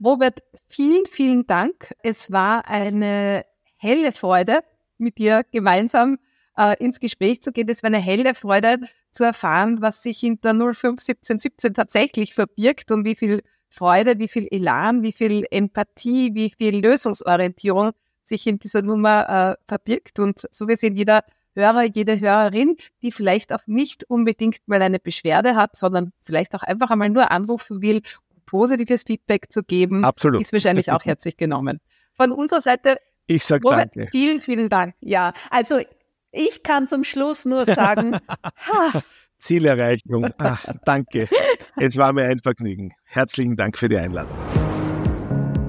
Robert, 0.03 0.39
vielen, 0.67 1.05
vielen 1.11 1.45
Dank. 1.45 1.93
Es 2.03 2.31
war 2.31 2.67
eine 2.67 3.45
helle 3.75 4.11
Freude, 4.11 4.59
mit 4.97 5.17
dir 5.17 5.43
gemeinsam 5.51 6.19
äh, 6.57 6.75
ins 6.83 6.99
Gespräch 6.99 7.41
zu 7.41 7.51
gehen. 7.51 7.67
Es 7.69 7.83
war 7.83 7.87
eine 7.87 7.99
helle 7.99 8.33
Freude 8.33 8.77
zu 9.11 9.25
erfahren, 9.25 9.81
was 9.81 10.03
sich 10.03 10.19
hinter 10.19 10.51
051717 10.51 11.73
tatsächlich 11.73 12.33
verbirgt 12.33 12.91
und 12.91 13.03
wie 13.05 13.15
viel 13.15 13.43
Freude, 13.69 14.19
wie 14.19 14.27
viel 14.27 14.47
Elan, 14.49 15.03
wie 15.03 15.11
viel 15.11 15.45
Empathie, 15.51 16.33
wie 16.33 16.49
viel 16.49 16.79
Lösungsorientierung 16.79 17.91
sich 18.23 18.47
in 18.47 18.59
dieser 18.59 18.81
Nummer 18.81 19.57
äh, 19.57 19.63
verbirgt. 19.67 20.19
Und 20.19 20.47
so 20.51 20.65
gesehen, 20.65 20.95
jeder 20.95 21.23
Hörer, 21.55 21.83
jede 21.83 22.19
Hörerin, 22.19 22.77
die 23.01 23.11
vielleicht 23.11 23.51
auch 23.51 23.65
nicht 23.65 24.05
unbedingt 24.09 24.59
mal 24.67 24.81
eine 24.81 24.99
Beschwerde 24.99 25.55
hat, 25.55 25.75
sondern 25.75 26.13
vielleicht 26.21 26.55
auch 26.55 26.63
einfach 26.63 26.89
einmal 26.89 27.09
nur 27.09 27.31
anrufen 27.31 27.81
will, 27.81 28.01
positives 28.49 29.03
Feedback 29.03 29.51
zu 29.51 29.63
geben, 29.63 30.03
Absolut. 30.03 30.41
ist 30.41 30.53
wahrscheinlich 30.53 30.91
auch 30.91 31.05
herzlich 31.05 31.37
genommen. 31.37 31.79
Von 32.15 32.31
unserer 32.31 32.61
Seite, 32.61 32.97
ich 33.27 33.43
sag 33.43 33.63
Robert, 33.63 33.95
danke. 33.95 34.09
Vielen, 34.11 34.39
vielen 34.39 34.69
Dank. 34.69 34.95
Ja, 35.01 35.33
also 35.49 35.79
ich 36.31 36.63
kann 36.63 36.87
zum 36.87 37.03
Schluss 37.03 37.45
nur 37.45 37.65
sagen, 37.65 38.17
ha, 38.43 39.03
Zielerreichung. 39.37 40.29
Ach, 40.37 40.65
danke. 40.85 41.27
Es 41.77 41.97
war 41.97 42.13
mir 42.13 42.23
ein 42.23 42.39
Vergnügen. 42.43 42.91
Herzlichen 43.05 43.55
Dank 43.55 43.77
für 43.77 43.87
die 43.87 43.97
Einladung. 43.97 44.35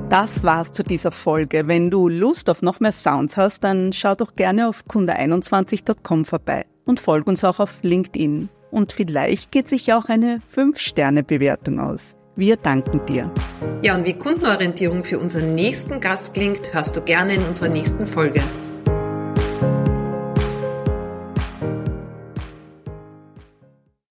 Das 0.09 0.43
war's 0.43 0.73
zu 0.73 0.83
dieser 0.83 1.13
Folge. 1.13 1.69
Wenn 1.69 1.89
du 1.89 2.09
Lust 2.09 2.51
auf 2.51 2.63
noch 2.63 2.81
mehr 2.81 2.91
Sounds 2.91 3.37
hast, 3.37 3.63
dann 3.63 3.93
schau 3.93 4.17
doch 4.17 4.35
gerne 4.35 4.69
auf 4.69 4.85
kunde21.com 4.89 6.25
vorbei 6.25 6.67
und 6.85 6.99
folg 6.99 7.29
uns 7.29 7.45
auch 7.45 7.61
auf 7.61 7.79
LinkedIn. 7.83 8.49
Und 8.73 8.93
vielleicht 8.93 9.53
geht 9.53 9.69
sich 9.69 9.93
auch 9.93 10.07
eine 10.07 10.43
5-Sterne-Bewertung 10.53 11.79
aus. 11.79 12.17
Wir 12.41 12.57
danken 12.57 13.05
dir. 13.05 13.31
Ja, 13.83 13.95
und 13.95 14.07
wie 14.07 14.15
Kundenorientierung 14.15 15.05
für 15.05 15.19
unseren 15.19 15.55
nächsten 15.55 16.01
Gast 16.01 16.33
klingt, 16.33 16.73
hörst 16.73 16.97
du 16.97 17.03
gerne 17.03 17.35
in 17.35 17.43
unserer 17.43 17.69
nächsten 17.69 18.07
Folge. 18.07 18.41